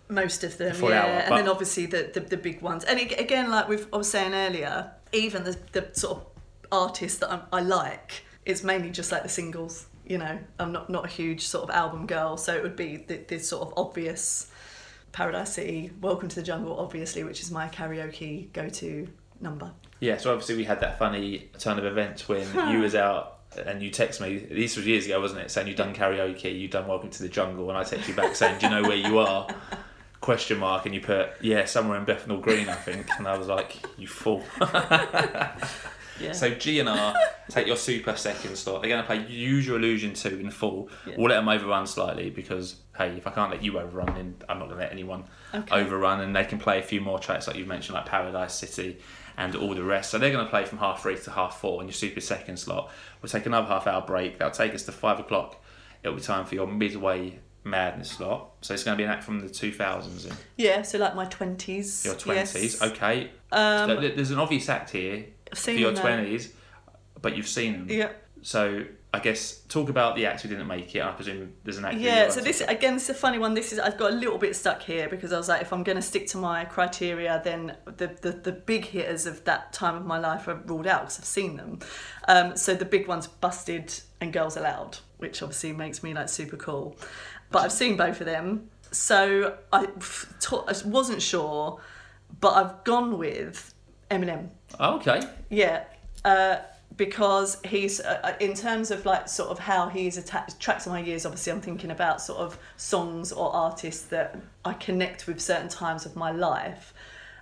[0.07, 2.83] Most of them, yeah, hour, and then obviously the, the the big ones.
[2.83, 6.25] And ag- again, like we've, I was saying earlier, even the the sort of
[6.71, 9.87] artists that I'm, I like, it's mainly just like the singles.
[10.05, 12.97] You know, I'm not not a huge sort of album girl, so it would be
[12.97, 14.51] the, the sort of obvious
[15.15, 19.07] Paradise City, Welcome to the Jungle, obviously, which is my karaoke go to
[19.39, 19.71] number.
[20.01, 20.17] Yeah.
[20.17, 23.31] So obviously we had that funny turn of events when you was out.
[23.65, 24.39] And you text me.
[24.39, 25.49] This was years ago, wasn't it?
[25.49, 28.35] Saying you'd done karaoke, you'd done Welcome to the Jungle, and I text you back
[28.35, 29.47] saying, "Do you know where you are?"
[30.19, 33.47] Question mark, and you put, "Yeah, somewhere in Bethnal Green, I think." And I was
[33.47, 34.43] like, "You fool."
[36.19, 36.31] Yeah.
[36.31, 37.13] So G and R
[37.49, 38.81] take your super second slot.
[38.81, 40.89] They're going to play Use Your Illusion two in full.
[41.05, 41.15] Yeah.
[41.17, 44.59] We'll let them overrun slightly because hey, if I can't let you overrun, then I'm
[44.59, 45.75] not going to let anyone Okay.
[45.75, 46.21] overrun.
[46.21, 48.97] And they can play a few more tracks like you mentioned, like Paradise City,
[49.37, 50.11] and all the rest.
[50.11, 52.57] So they're going to play from half three to half four in your super second
[52.57, 52.89] slot.
[53.21, 54.37] We'll take another half hour break.
[54.39, 55.61] That'll take us to five o'clock.
[56.03, 58.51] It'll be time for your midway madness slot.
[58.61, 60.31] So it's going to be an act from the 2000s.
[60.55, 62.05] Yeah, so like my 20s.
[62.05, 62.35] your 20s.
[62.35, 62.81] yes.
[62.81, 63.31] Okay.
[63.51, 65.25] Um, So there's an obvious act here
[65.55, 66.51] I've for your 20s,
[67.21, 67.89] but you've seen them.
[67.89, 68.11] Yeah.
[68.41, 71.01] So I guess talk about the acts who didn't make it.
[71.01, 71.97] I presume there's an act.
[71.97, 73.53] Yeah, so this again, it's a funny one.
[73.53, 75.83] This is I've got a little bit stuck here because I was like, if I'm
[75.83, 79.95] going to stick to my criteria, then the, the the big hitters of that time
[79.95, 81.79] of my life are ruled out because I've seen them.
[82.27, 86.57] Um, so the big ones, Busted and Girls Aloud, which obviously makes me like super
[86.57, 86.97] cool.
[87.51, 91.79] But I've seen both of them, so I, I wasn't sure,
[92.41, 93.73] but I've gone with
[94.11, 94.49] Eminem.
[94.79, 95.21] Oh, okay.
[95.49, 95.83] Yeah,
[96.23, 96.57] uh,
[96.97, 100.91] because he's uh, uh, in terms of like sort of how he's attached tracks of
[100.91, 101.25] my years.
[101.25, 106.05] Obviously, I'm thinking about sort of songs or artists that I connect with certain times
[106.05, 106.93] of my life.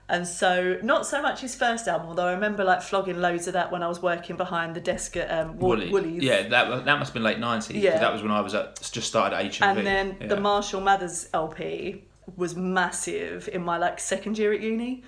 [0.10, 3.54] And so, not so much his first album, although I remember like flogging loads of
[3.54, 5.91] that when I was working behind the desk at um, Wool- Woolly.
[5.91, 6.24] Woolies.
[6.24, 8.00] Yeah, that that must have been late 90s Yeah.
[8.00, 9.78] That was when I was at just started at HMV.
[9.78, 10.28] and then yeah.
[10.28, 12.04] the Marshall Mathers LP
[12.36, 15.04] was massive in my like second year at uni.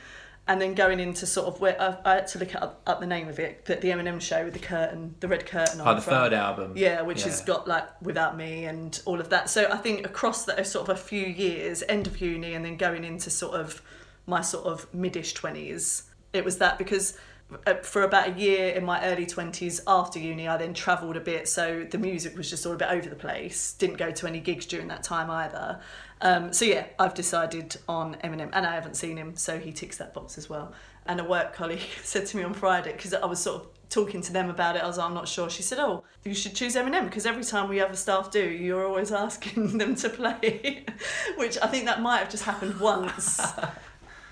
[0.47, 3.07] And then going into sort of where I, I had to look up, up the
[3.07, 5.95] name of it, but the Eminem show with the curtain, the red curtain on Oh,
[5.95, 6.25] the front.
[6.25, 6.73] third album.
[6.75, 9.49] Yeah, which has got like Without Me and all of that.
[9.49, 12.77] So I think across that sort of a few years, end of uni and then
[12.77, 13.81] going into sort of
[14.27, 17.17] my sort of midish 20s, it was that because
[17.65, 21.21] uh, for about a year in my early 20s after uni, I then travelled a
[21.21, 21.47] bit.
[21.47, 23.73] So the music was just all a bit over the place.
[23.73, 25.79] Didn't go to any gigs during that time either.
[26.21, 29.97] Um, so yeah, I've decided on Eminem and I haven't seen him, so he ticks
[29.97, 30.73] that box as well.
[31.05, 34.21] And a work colleague said to me on Friday, because I was sort of talking
[34.21, 35.49] to them about it, I was like, I'm not sure.
[35.49, 38.43] She said, Oh, you should choose Eminem because every time we have a staff do,
[38.43, 40.85] you're always asking them to play,
[41.37, 43.41] which I think that might have just happened once.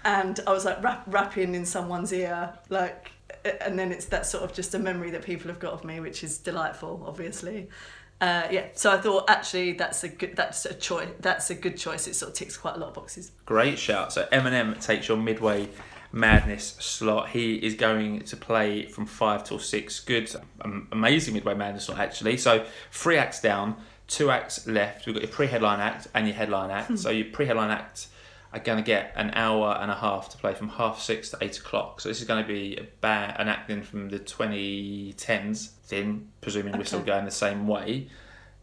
[0.03, 3.11] and I was like rap- rapping in someone's ear, like,
[3.61, 5.99] and then it's that sort of just a memory that people have got of me,
[5.99, 7.67] which is delightful, obviously.
[8.23, 11.77] Uh, yeah, so I thought actually that's a good that's a choice that's a good
[11.77, 12.07] choice.
[12.07, 13.31] It sort of ticks quite a lot of boxes.
[13.45, 14.13] Great shout.
[14.13, 15.67] So Eminem takes your midway
[16.13, 17.31] madness slot.
[17.31, 19.99] He is going to play from five till six.
[19.99, 22.37] Good, um, amazing midway madness slot actually.
[22.37, 23.75] So three acts down,
[24.07, 25.05] two acts left.
[25.05, 26.97] We've got your pre-headline act and your headline act.
[26.99, 28.07] so your pre-headline act
[28.53, 31.37] are going to get an hour and a half to play from half six to
[31.41, 32.01] eight o'clock.
[32.01, 35.71] So this is going to be a ba- an act in from the 2010s.
[35.89, 38.07] Then presuming we're still going the same way.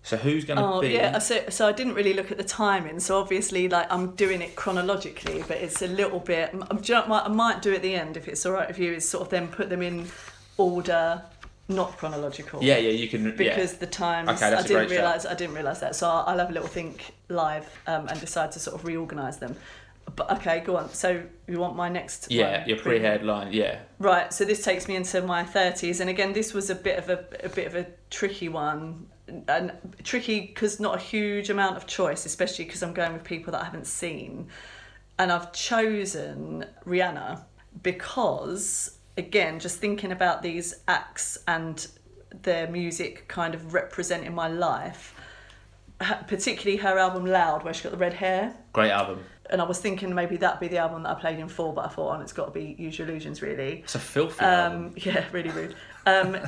[0.02, 0.90] So who's going to Oh be?
[0.90, 3.00] yeah, so so I didn't really look at the timing.
[3.00, 6.50] So obviously, like I'm doing it chronologically, but it's a little bit.
[6.70, 8.66] I'm, do you know what I might do at the end if it's all right
[8.68, 8.92] with you.
[8.94, 10.06] Is sort of then put them in
[10.56, 11.22] order,
[11.68, 12.62] not chronological.
[12.62, 13.24] Yeah, yeah, you can.
[13.26, 13.32] yeah.
[13.32, 15.94] Because the times Okay, that's I didn't realize I didn't realize that.
[15.94, 19.36] So I'll, I'll have a little think live um, and decide to sort of reorganize
[19.38, 19.54] them.
[20.16, 20.90] But okay, go on.
[20.90, 22.30] So you want my next?
[22.30, 22.68] Yeah, one?
[22.68, 23.52] your pre-headline.
[23.52, 23.80] Yeah.
[23.98, 27.10] Right, so this takes me into my thirties, and again, this was a bit of
[27.10, 29.06] a, a bit of a tricky one,
[29.48, 29.72] and
[30.04, 33.62] tricky because not a huge amount of choice, especially because I'm going with people that
[33.62, 34.48] I haven't seen,
[35.18, 37.42] and I've chosen Rihanna
[37.82, 41.86] because again, just thinking about these acts and
[42.42, 45.14] their music kind of representing my life,
[46.28, 49.22] particularly her album Loud, where she got the red hair Great album.
[49.50, 51.84] and I was thinking maybe that'd be the album that I played in full, but
[51.84, 53.80] I thought, oh, it's got to be Use Your Illusions, really.
[53.84, 54.86] It's a filthy album.
[54.86, 55.74] Um, yeah, really rude.
[56.06, 56.38] Um,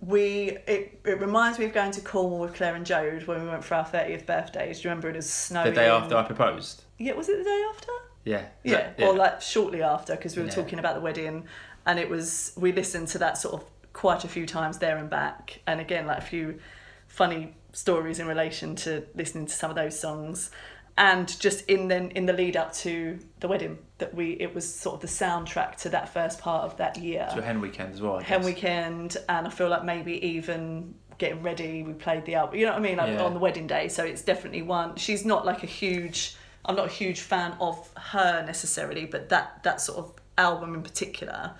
[0.00, 3.48] we it, it reminds me of going to Cornwall with Claire and Jode when we
[3.48, 4.78] went for our thirtieth birthdays.
[4.80, 5.70] Do you remember it was snowy?
[5.70, 6.84] The day after I proposed.
[6.98, 7.92] Yeah, was it the day after?
[8.24, 8.44] Yeah.
[8.62, 10.54] Yeah, that- or like shortly after because we were Yeah.
[10.54, 11.44] talking about the wedding,
[11.86, 15.10] and it was we listened to that sort of quite a few times there and
[15.10, 16.60] back, and again like a few
[17.08, 20.50] funny stories in relation to listening to some of those songs,
[20.96, 24.64] and just in then in the lead up to the wedding that we it was
[24.72, 27.28] sort of the soundtrack to that first part of that year.
[27.34, 28.16] Your hen weekend as well.
[28.16, 28.46] I Hen guess.
[28.46, 32.56] weekend, and I feel like maybe even getting ready, we played the album.
[32.58, 32.96] You know what I mean?
[32.96, 33.22] Like Yeah.
[33.24, 33.88] on the wedding day.
[33.88, 34.96] So it's definitely one.
[34.96, 36.36] She's not like a huge.
[36.64, 40.82] I'm not a huge fan of her necessarily, but that that sort of album in
[40.82, 41.52] particular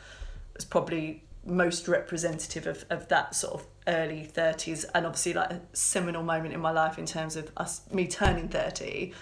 [0.56, 5.60] is probably most representative of, of that sort of early 30s and obviously like a
[5.74, 9.12] seminal moment in my life in terms of us me turning 30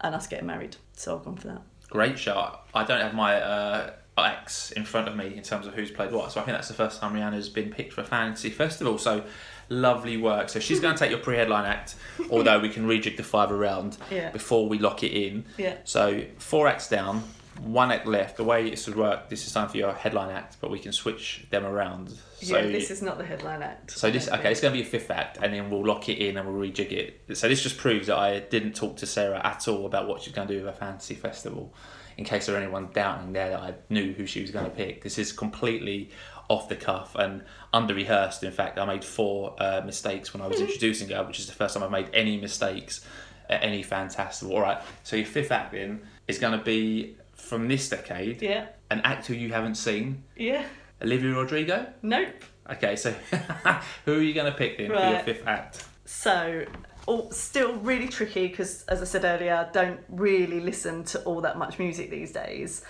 [0.00, 2.66] and us getting married so I've gone for that Great shot.
[2.72, 6.10] I don't have my uh, X in front of me in terms of who's played
[6.10, 8.96] what, so I think that's the first time Rihanna's been picked for a fantasy festival.
[8.96, 9.24] So
[9.68, 10.48] lovely work.
[10.48, 11.96] So she's going to take your pre-headline act,
[12.30, 14.30] although we can rejig the five around Yeah.
[14.30, 15.44] before we lock it in.
[15.58, 17.24] yeah So four acts down,
[17.60, 18.36] one act left.
[18.36, 20.92] The way it should work, this is time for your headline act, but we can
[20.92, 22.10] switch them around.
[22.40, 24.86] So yeah this is not the headline act So this okay, it's going to be
[24.86, 27.36] a fifth act, and then we'll lock it in and we'll rejig it.
[27.36, 30.32] So this just proves that I didn't talk to Sarah at all about what she's
[30.32, 31.72] going to do with her fantasy festival.
[32.16, 35.02] in case there anyone doubting there that I knew who she was going to pick.
[35.02, 36.10] This is completely
[36.48, 38.42] off the cuff and under rehearsed.
[38.42, 41.52] In fact, I made four uh, mistakes when I was introducing her, which is the
[41.52, 43.04] first time I've made any mistakes
[43.48, 44.52] at any Fantastival.
[44.52, 47.16] All right, so your fifth act then is going to be
[47.52, 48.64] from this decade, Yeah.
[48.90, 50.64] an actor you haven't seen, Yeah.
[51.02, 51.86] Olivia Rodrigo.
[52.00, 52.44] Nope.
[52.70, 53.10] Okay, so
[54.06, 55.84] who are you going to pick then for your fifth act?
[56.06, 56.64] So,
[57.04, 61.42] all, still really tricky because, as I said earlier, I don't really listen to all
[61.42, 62.82] that much music these days.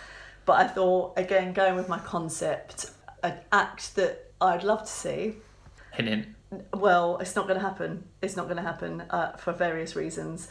[0.44, 2.92] But I thought, again, going with my concept,
[3.24, 5.38] an act that I'd love to see.
[5.92, 6.26] Hint, hint.
[6.72, 8.04] Well, it's not going to happen.
[8.20, 10.46] It's not going to happen uh, for various reasons.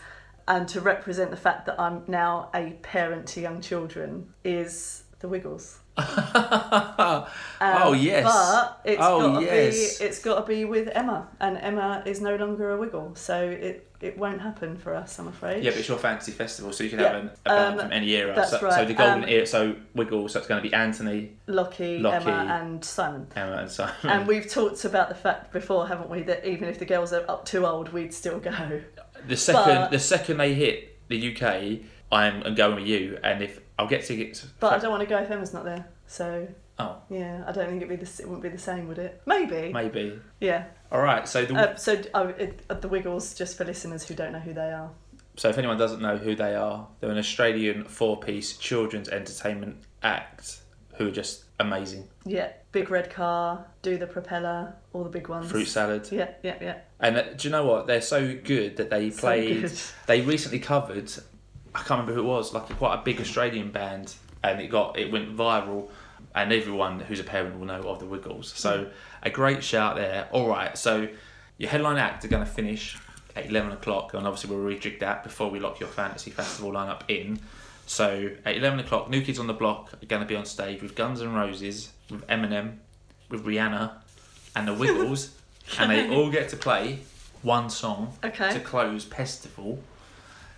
[0.51, 5.29] And to represent the fact that I'm now a parent to young children is the
[5.29, 5.79] Wiggles.
[5.97, 8.23] oh yes.
[8.23, 9.99] But it's oh got to yes.
[9.99, 13.41] be it's got to be with Emma, and Emma is no longer a wiggle, so
[13.41, 15.63] it it won't happen for us, I'm afraid.
[15.63, 17.13] Yeah, but it's your fantasy festival, so you can Yeah.
[17.13, 18.33] have an, a band Um, from any era.
[18.35, 21.33] that's so, so the golden Um, era, so Wiggle, so it's going to be Anthony,
[21.47, 22.27] Lachy, Lachy.
[22.27, 23.27] Emma, and Simon.
[23.35, 23.93] Emma, and Simon.
[24.03, 27.23] And we've talked about the fact before, haven't we, that even if the girls are
[27.29, 28.81] up too old, we'd still go.
[29.27, 31.79] The second, but- the second they hit the UK,
[32.11, 33.17] I'm, I'm going with you.
[33.23, 35.85] And if I'll get tickets, But I don't want to go if Emma's not there.
[36.07, 36.47] So
[36.79, 39.21] oh, yeah, I don't think it'd be the it wouldn't be the same, would it?
[39.25, 39.71] Maybe.
[39.71, 40.19] maybe.
[40.39, 40.65] Yeah.
[40.91, 41.27] All right.
[41.27, 44.39] So the, Uh, so uh, it, uh, the Wiggles, just for listeners who don't know
[44.39, 44.91] who they are.
[45.37, 50.59] so if anyone doesn't know who they are, they're an Australian four-piece children's entertainment act
[50.95, 52.09] who are just amazing.
[52.25, 52.51] Yeah.
[52.71, 55.51] Big red car, do the propeller, all the big ones.
[55.51, 56.07] Fruit salad.
[56.11, 56.77] Yeah, yeah, yeah.
[57.01, 57.87] And uh, do you know what?
[57.87, 59.61] They're so good that they So played.
[59.63, 59.79] good.
[60.07, 61.11] they recently covered.
[61.75, 62.53] I can't remember who it was.
[62.53, 65.89] Like a, quite a big Australian band, and it got it went viral,
[66.33, 68.53] and everyone who's a parent will know of the Wiggles.
[68.55, 68.89] So
[69.21, 70.29] a great shout there.
[70.31, 71.09] All right, so
[71.57, 72.97] your headline act are going to finish
[73.35, 77.01] at eleven o'clock, and obviously we'll rejig that before we lock your fantasy festival lineup
[77.09, 77.37] in.
[77.85, 80.81] So at eleven o'clock, New Kids on the Block are going to be on stage
[80.81, 82.77] with Guns N' Roses, with Eminem,
[83.29, 83.93] with Rihanna,
[84.55, 85.31] and the Wiggles,
[85.79, 86.99] and they all get to play
[87.41, 88.51] one song Okay.
[88.53, 89.79] to close Pestival.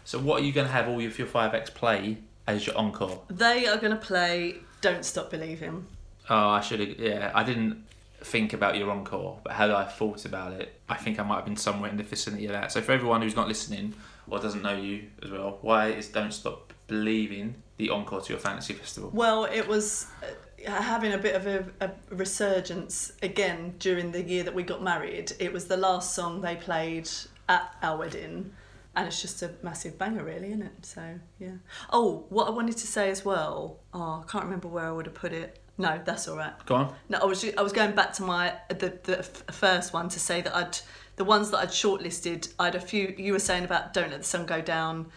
[0.06, 2.78] So what are you going to have all of your five X play as your
[2.78, 3.22] encore?
[3.30, 5.86] They are going to play Don't Stop Believing.
[6.30, 7.00] Oh, I should have.
[7.00, 7.84] Yeah, I didn't
[8.22, 11.46] think about your encore, but had I thought about it, I think I might have
[11.46, 12.72] been somewhere in the vicinity of that.
[12.72, 13.94] So for everyone who's not listening
[14.30, 18.40] or doesn't know you as well, why is Don't Stop Believing the encore to your
[18.40, 19.10] fantasy festival?
[19.14, 20.08] Well, it was
[20.66, 25.34] having a bit of a, a resurgence again during the year that we got married.
[25.40, 27.10] It was the last song they played
[27.50, 28.54] at our wedding.
[28.96, 30.86] And it's just a massive banger, really, isn't it?
[30.86, 31.56] So, yeah.
[31.92, 33.80] Oh, what I wanted to say as well.
[33.92, 35.60] Oh, I can't remember where I would have put it.
[35.78, 36.54] No, that's all right.
[36.68, 36.96] Go on.
[37.10, 40.20] No, I was I was going back to my the the f- first one to
[40.20, 40.78] say that I'd
[41.16, 42.54] the ones that I'd shortlisted.
[42.60, 43.16] I had a few.
[43.18, 45.08] You were saying about don't let the sun go down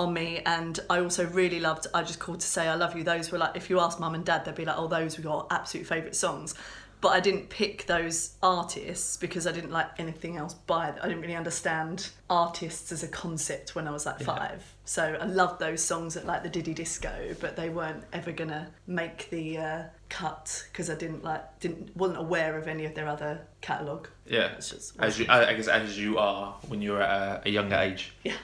[0.00, 1.86] on me, and I also really loved.
[1.94, 3.04] I just called to say I love you.
[3.04, 5.22] Those were like if you ask mum and dad, they'd be like, oh, those were
[5.24, 6.54] your absolute favourite songs.
[7.02, 11.00] But I didn't pick those artists because I didn't like anything else by them.
[11.02, 14.26] I didn't really understand artists as a concept when I was like Yeah.
[14.26, 14.74] five.
[14.84, 18.68] So I loved those songs at like the Diddy Disco, but they weren't ever gonna
[18.86, 23.08] make the uh, cut because I didn't like didn't wasn't aware of any of their
[23.08, 24.08] other catalogue.
[24.26, 24.56] Yeah.
[24.98, 28.12] As you, I I guess as you are when you're at a, a younger age.
[28.24, 28.34] Yeah.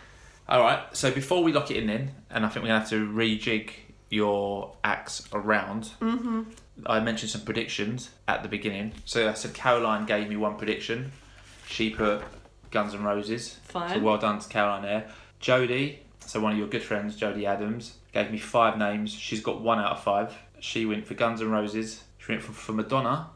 [0.49, 0.81] All right.
[0.97, 3.71] So before we lock it in, then, and I think we're gonna have to rejig
[4.11, 5.91] your acts around.
[6.01, 6.43] Mm-hmm.
[6.87, 8.93] I mentioned some predictions at the beginning.
[9.05, 11.13] So I said Caroline gave me one prediction.
[11.67, 12.23] She put
[12.71, 13.55] Guns N' Roses.
[13.65, 13.91] Fine.
[13.91, 15.11] So well done to Caroline there.
[15.41, 19.13] Jodie, so one of your good friends, Jodie Adams, gave me five names.
[19.13, 20.35] She's got one out of five.
[20.61, 22.03] She went for Guns N' Roses.
[22.19, 23.31] She went for, for Madonna.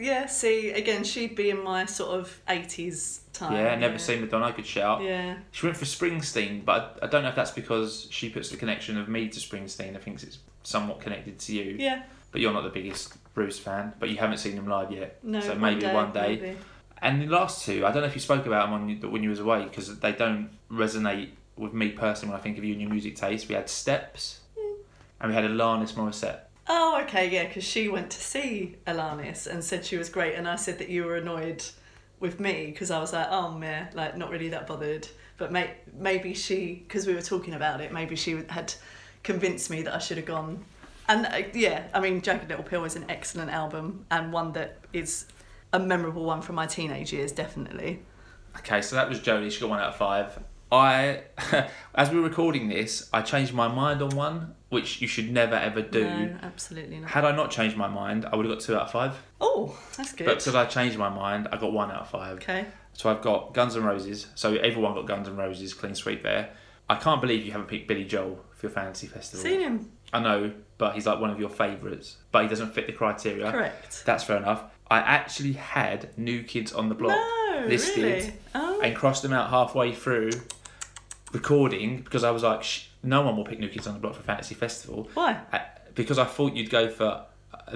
[0.00, 0.26] Yeah, yeah.
[0.26, 3.52] See, again, she'd be in my sort of eighties time.
[3.52, 4.52] yeah, never seen Madonna.
[4.52, 5.02] Good shout.
[5.02, 5.36] Yeah.
[5.50, 8.56] She went for Springsteen, but I, I don't know if that's because she puts the
[8.56, 9.96] connection of me to Springsteen.
[9.96, 11.76] I think it's somewhat connected to you.
[11.78, 12.02] Yeah.
[12.32, 15.18] But you're not the biggest Bruce fan, but you haven't seen him live yet.
[15.22, 15.40] No.
[15.40, 16.38] so maybe one day.
[16.40, 16.56] maybe.
[17.02, 19.22] And the last two, I don't know if you spoke about them when you, when
[19.22, 22.72] you was away because they don't resonate with me personally when I think of you
[22.72, 23.48] and your music taste.
[23.48, 24.76] We had Steps, mm.
[25.20, 26.40] and we had Alanis Morissette.
[26.72, 30.46] Oh, okay, yeah, because she went to see Alanis and said she was great, and
[30.46, 31.64] I said that you were annoyed
[32.20, 35.08] with me because I was like, oh man, like not really that bothered.
[35.36, 38.72] But may- maybe she, because we were talking about it, maybe she had
[39.24, 40.64] convinced me that I should have gone.
[41.08, 44.78] And uh, yeah, I mean, Jagged Little Pill is an excellent album and one that
[44.92, 45.26] is
[45.72, 48.00] a memorable one from my teenage years, definitely.
[48.58, 49.50] Okay, so that was Jodie.
[49.50, 50.38] She got one out of five.
[50.72, 51.22] I,
[51.94, 55.82] as we're recording this, I changed my mind on one, which you should never ever
[55.82, 56.04] do.
[56.04, 57.10] No, absolutely not.
[57.10, 59.16] Had I not changed my mind, I would have got two out of five.
[59.40, 60.26] Oh, that's good.
[60.26, 62.36] But because I changed my mind, I got one out of five.
[62.36, 62.66] okay.
[62.92, 64.26] So I've got Guns N' Roses.
[64.34, 66.50] So everyone got Guns N' Roses, clean sweep there.
[66.88, 69.42] I can't believe you haven't picked Billy Joel for your fantasy festival.
[69.42, 69.92] Seen him.
[70.12, 72.16] I know, but he's like one of your favourites.
[72.32, 73.50] But he doesn't fit the criteria.
[73.50, 74.02] Correct.
[74.04, 74.64] That's fair enough.
[74.90, 78.32] I actually had New Kids on the Block No, listed really.
[78.56, 78.80] Oh.
[78.82, 80.30] and crossed them out halfway through
[81.32, 82.64] recording because I was like,
[83.02, 85.08] no one will pick New Kids on the Block for Fantasy Festival.
[85.14, 85.40] Why?
[85.52, 85.62] I,
[85.94, 87.26] because I thought you'd go for.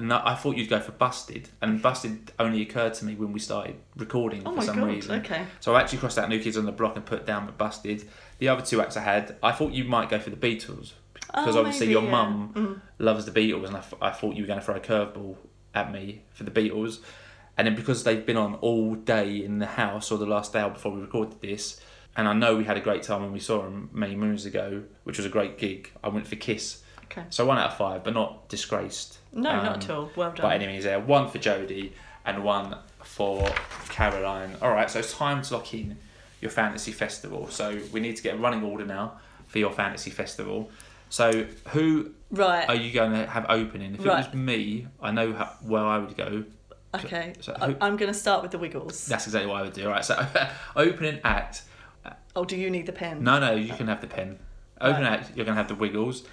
[0.01, 3.39] No, I thought you'd go for Busted, and Busted only occurred to me when we
[3.41, 4.89] started recording Oh for my some god.
[4.89, 5.21] reason.
[5.21, 5.45] Okay.
[5.61, 8.09] So I actually crossed out New Kids on the Block and put down Busted.
[8.39, 10.93] The other two acts I had, I thought you might go for the Beatles
[11.27, 12.11] because Oh, obviously maybe, your yeah.
[12.11, 12.81] mum Mm.
[12.99, 15.37] loves the Beatles, and I, I thought you were going to throw a curveball
[15.75, 17.01] at me for the Beatles.
[17.57, 20.71] And then because they've been on all day in the house, or the last hour
[20.71, 21.81] before we recorded this,
[22.17, 24.83] and I know we had a great time when we saw them many moons ago,
[25.05, 25.91] which was a great gig.
[26.03, 27.25] I went for Kiss, Okay.
[27.31, 29.19] so one out of five, but not disgraced.
[29.33, 30.11] No, Um, not at all.
[30.17, 30.43] Well done.
[30.43, 31.93] By any means, there one for Jodie
[32.25, 33.49] and one for
[33.89, 34.57] Caroline.
[34.63, 35.97] All right, so it's time to lock in
[36.41, 37.49] your fantasy festival.
[37.51, 40.71] So we need to get a running order now for your fantasy festival.
[41.11, 42.69] So who Right.
[42.69, 43.95] are you going to have opening?
[43.95, 44.25] If it Right.
[44.27, 46.45] was me, I know how, where I would go.
[46.95, 47.33] okay.
[47.41, 49.07] so who- I'm going to start with the Wiggles.
[49.07, 49.85] That's exactly what I would do.
[49.87, 50.25] All right, so
[50.77, 51.63] opening act.
[52.37, 53.23] Oh, do you need the pen?
[53.23, 54.39] No, no, you can have the pen.
[54.81, 55.21] Opening Right.
[55.21, 56.25] act, you're going to have the Wiggles.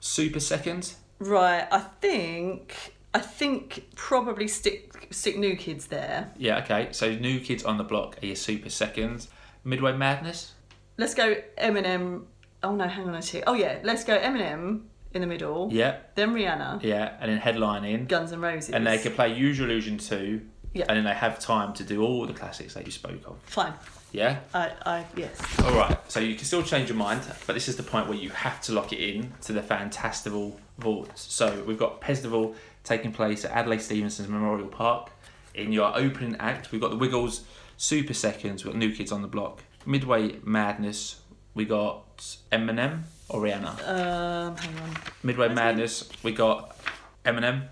[0.00, 0.94] Super second.
[1.18, 1.66] Right.
[1.72, 2.94] I think.
[3.14, 6.30] I think probably stick stick new kids there.
[6.36, 6.88] Yeah, okay.
[6.92, 9.28] So new kids on the block are your super seconds.
[9.64, 10.52] Midway Madness.
[10.98, 12.24] Let's go Eminem.
[12.62, 13.44] Oh no, hang on a tick.
[13.46, 14.82] Oh yeah, let's go Eminem
[15.14, 15.70] in the middle.
[15.72, 18.08] Yeah, Then Rihanna, yeah, and then headlining.
[18.08, 18.70] Guns and Roses.
[18.74, 20.42] And they can play Your Illusion 2,
[20.74, 20.84] Yeah.
[20.88, 23.38] and then they have time to do all the classics that you spoke of.
[23.44, 23.72] Fine.
[24.12, 24.40] Yeah?
[24.54, 25.38] I, I yes.
[25.60, 28.30] Alright, so you can still change your mind, but this is the point where you
[28.30, 31.32] have to lock it in to the Fantastival Vaults.
[31.32, 32.54] So we've got Pestival
[32.84, 35.10] taking place at Adelaide Stevenson's Memorial Park.
[35.54, 37.44] In your opening act, we've got the Wiggles,
[37.76, 39.62] Super Seconds, we've got New Kids on the Block.
[39.84, 41.20] Midway Madness,
[41.54, 43.88] we got Eminem or Rihanna.
[43.88, 44.96] Um, hang on.
[45.22, 46.76] Midway Where's Madness, we got
[47.24, 47.68] Eminem.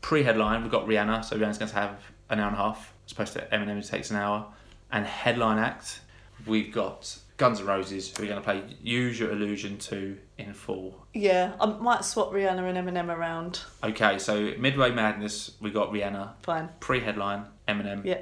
[0.00, 1.24] Pre-headline, we got Rihanna.
[1.24, 3.82] So Rihanna's going to have an hour and a half, as opposed to Eminem, who
[3.82, 4.46] takes an hour.
[4.94, 6.02] And headline act,
[6.46, 10.54] we've got Guns N' Roses, who are going to play Use Your Illusion 2 in
[10.54, 11.04] full.
[11.12, 13.62] Yeah, I might swap Rihanna and Eminem around.
[13.82, 16.34] Okay, so Midway Madness, we got Rihanna.
[16.44, 16.68] Fine.
[16.78, 18.04] Pre-headline, Eminem.
[18.04, 18.20] Yeah.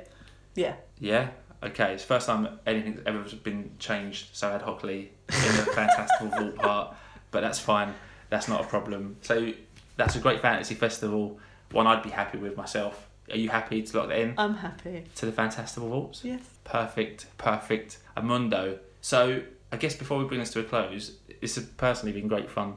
[0.54, 0.76] Yeah.
[0.98, 1.28] Yeah.
[1.62, 6.30] Okay, it's the first time anything's ever been changed so ad hocly in the Fantastival
[6.38, 6.96] Vault part,
[7.32, 7.92] but that's fine.
[8.30, 9.18] That's not a problem.
[9.20, 9.52] So
[9.98, 11.38] that's a great fantasy festival.
[11.70, 13.10] One I'd be happy with myself.
[13.32, 15.04] Are you happy to lock that in I'm happy.
[15.16, 16.22] to the Fantastival Vaults?
[16.24, 16.42] Yes.
[16.64, 17.98] Perfect, perfect.
[18.16, 18.78] Amundo.
[19.00, 22.74] So I guess before we bring this to a close, it's personally been great fun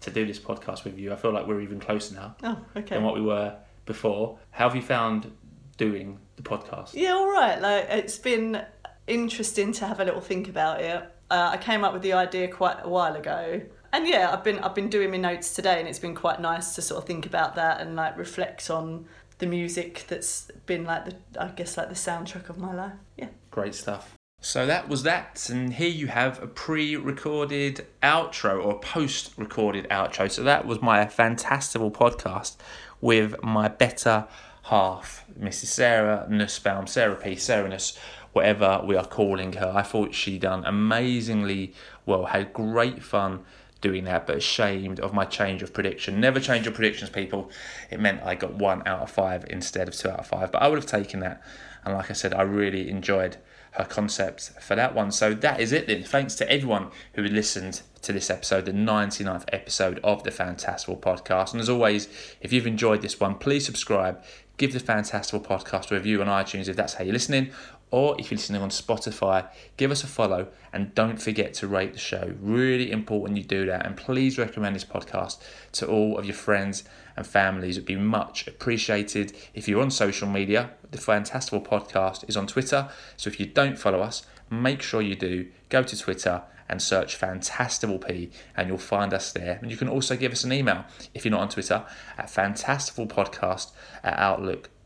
[0.00, 1.12] to do this podcast with you.
[1.12, 2.94] I feel like we're even closer now Oh, okay.
[2.94, 3.54] than what we were
[3.84, 4.38] before.
[4.50, 5.30] How have you found
[5.76, 6.90] doing the podcast?
[6.94, 7.60] Yeah, all right.
[7.60, 8.64] Like it's been
[9.06, 11.02] interesting to have a little think about it.
[11.30, 13.60] Uh, I came up with the idea quite a while ago,
[13.92, 16.74] and yeah, I've been I've been doing my notes today, and it's been quite nice
[16.76, 19.04] to sort of think about that and like reflect on
[19.38, 22.92] the music that's been like the I guess like the soundtrack of my life.
[23.16, 23.28] Yeah.
[23.50, 24.14] Great stuff.
[24.40, 29.88] So that was that, and here you have a pre recorded outro or post recorded
[29.88, 30.30] outro.
[30.30, 32.56] So that was my Fantastival podcast
[33.00, 34.28] with my better
[34.64, 35.66] half, Mrs.
[35.66, 37.34] Sarah Nussbaum, Sarah P.
[37.34, 37.98] Sarah Nuss,
[38.32, 39.72] whatever we are calling her.
[39.74, 41.74] I thought she done amazingly
[42.06, 43.40] well, had great fun
[43.80, 46.20] doing that, but ashamed of my change of prediction.
[46.20, 47.50] Never change your predictions, people.
[47.90, 50.62] It meant I got one out of five instead of two out of five, but
[50.62, 51.42] I would have taken that.
[51.84, 53.36] And like I said, I really enjoyed
[53.72, 55.12] her concept for that one.
[55.12, 56.02] So that is it then.
[56.02, 61.52] Thanks to everyone who listened to this episode, the 99th episode of the Fantastival Podcast.
[61.52, 62.08] And as always,
[62.40, 64.22] if you've enjoyed this one, please subscribe,
[64.56, 67.50] give the Fantastival Podcast a review on iTunes if that's how you're listening,
[67.90, 71.94] or if you're listening on Spotify, give us a follow and don't forget to rate
[71.94, 72.34] the show.
[72.40, 73.86] Really important you do that.
[73.86, 75.38] And please recommend this podcast
[75.72, 76.84] to all of your friends
[77.16, 77.76] and families.
[77.76, 79.34] It would be much appreciated.
[79.54, 82.90] If you're on social media, the Fantastival Podcast is on Twitter.
[83.16, 85.48] So if you don't follow us, make sure you do.
[85.68, 89.58] Go to Twitter and search Fantastival P and you'll find us there.
[89.62, 90.84] And you can also give us an email
[91.14, 91.84] if you're not on Twitter
[92.18, 93.70] at fantastivalpodcast
[94.04, 94.77] at outlook.com.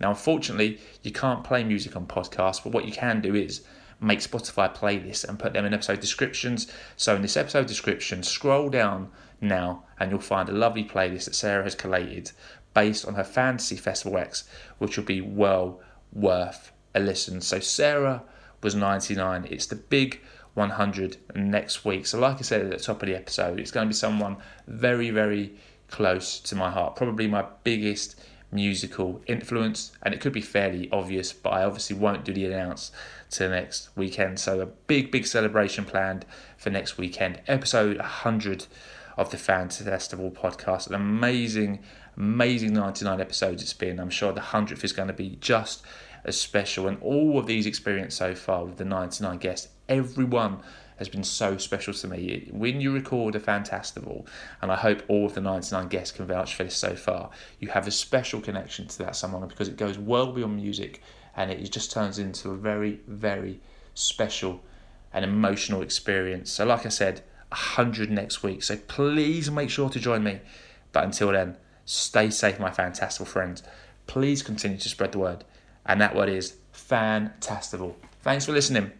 [0.00, 3.62] Now, unfortunately, you can't play music on podcasts, but what you can do is
[4.00, 6.70] make Spotify playlists and put them in episode descriptions.
[6.96, 11.34] So, in this episode description, scroll down now and you'll find a lovely playlist that
[11.34, 12.32] Sarah has collated
[12.72, 14.44] based on her Fantasy Festival X,
[14.78, 15.80] which will be well
[16.12, 17.40] worth a listen.
[17.40, 18.22] So, Sarah
[18.62, 19.46] was 99.
[19.50, 20.20] It's the big
[20.54, 22.06] 100 next week.
[22.06, 24.36] So, like I said at the top of the episode, it's going to be someone
[24.66, 25.54] very, very
[25.88, 26.96] close to my heart.
[26.96, 28.20] Probably my biggest
[28.54, 32.92] musical influence, and it could be fairly obvious, but I obviously won't do the announce
[33.32, 34.38] to next weekend.
[34.38, 36.24] So a big, big celebration planned
[36.56, 37.40] for next weekend.
[37.48, 38.66] Episode 100
[39.16, 40.86] of the Fantastival podcast.
[40.86, 41.80] An amazing,
[42.16, 43.98] amazing 99 episodes it's been.
[43.98, 45.82] I'm sure the 100th is going to be just
[46.24, 46.86] as special.
[46.86, 50.60] And all of these experiences so far with the 99 guests, everyone
[50.96, 52.48] has been so special to me.
[52.52, 54.26] When you record a Fantastival,
[54.62, 57.68] and I hope all of the 99 guests can vouch for this so far, you
[57.68, 61.02] have a special connection to that someone because it goes well beyond music
[61.36, 63.60] and it just turns into a very, very
[63.94, 64.62] special
[65.12, 66.50] and emotional experience.
[66.50, 68.62] So, like I said, 100 next week.
[68.62, 70.40] So, please make sure to join me.
[70.92, 73.62] But until then, stay safe, my Fantastival friends.
[74.06, 75.44] Please continue to spread the word.
[75.86, 77.94] And that word is Fantastival.
[78.22, 78.92] Thanks for listening.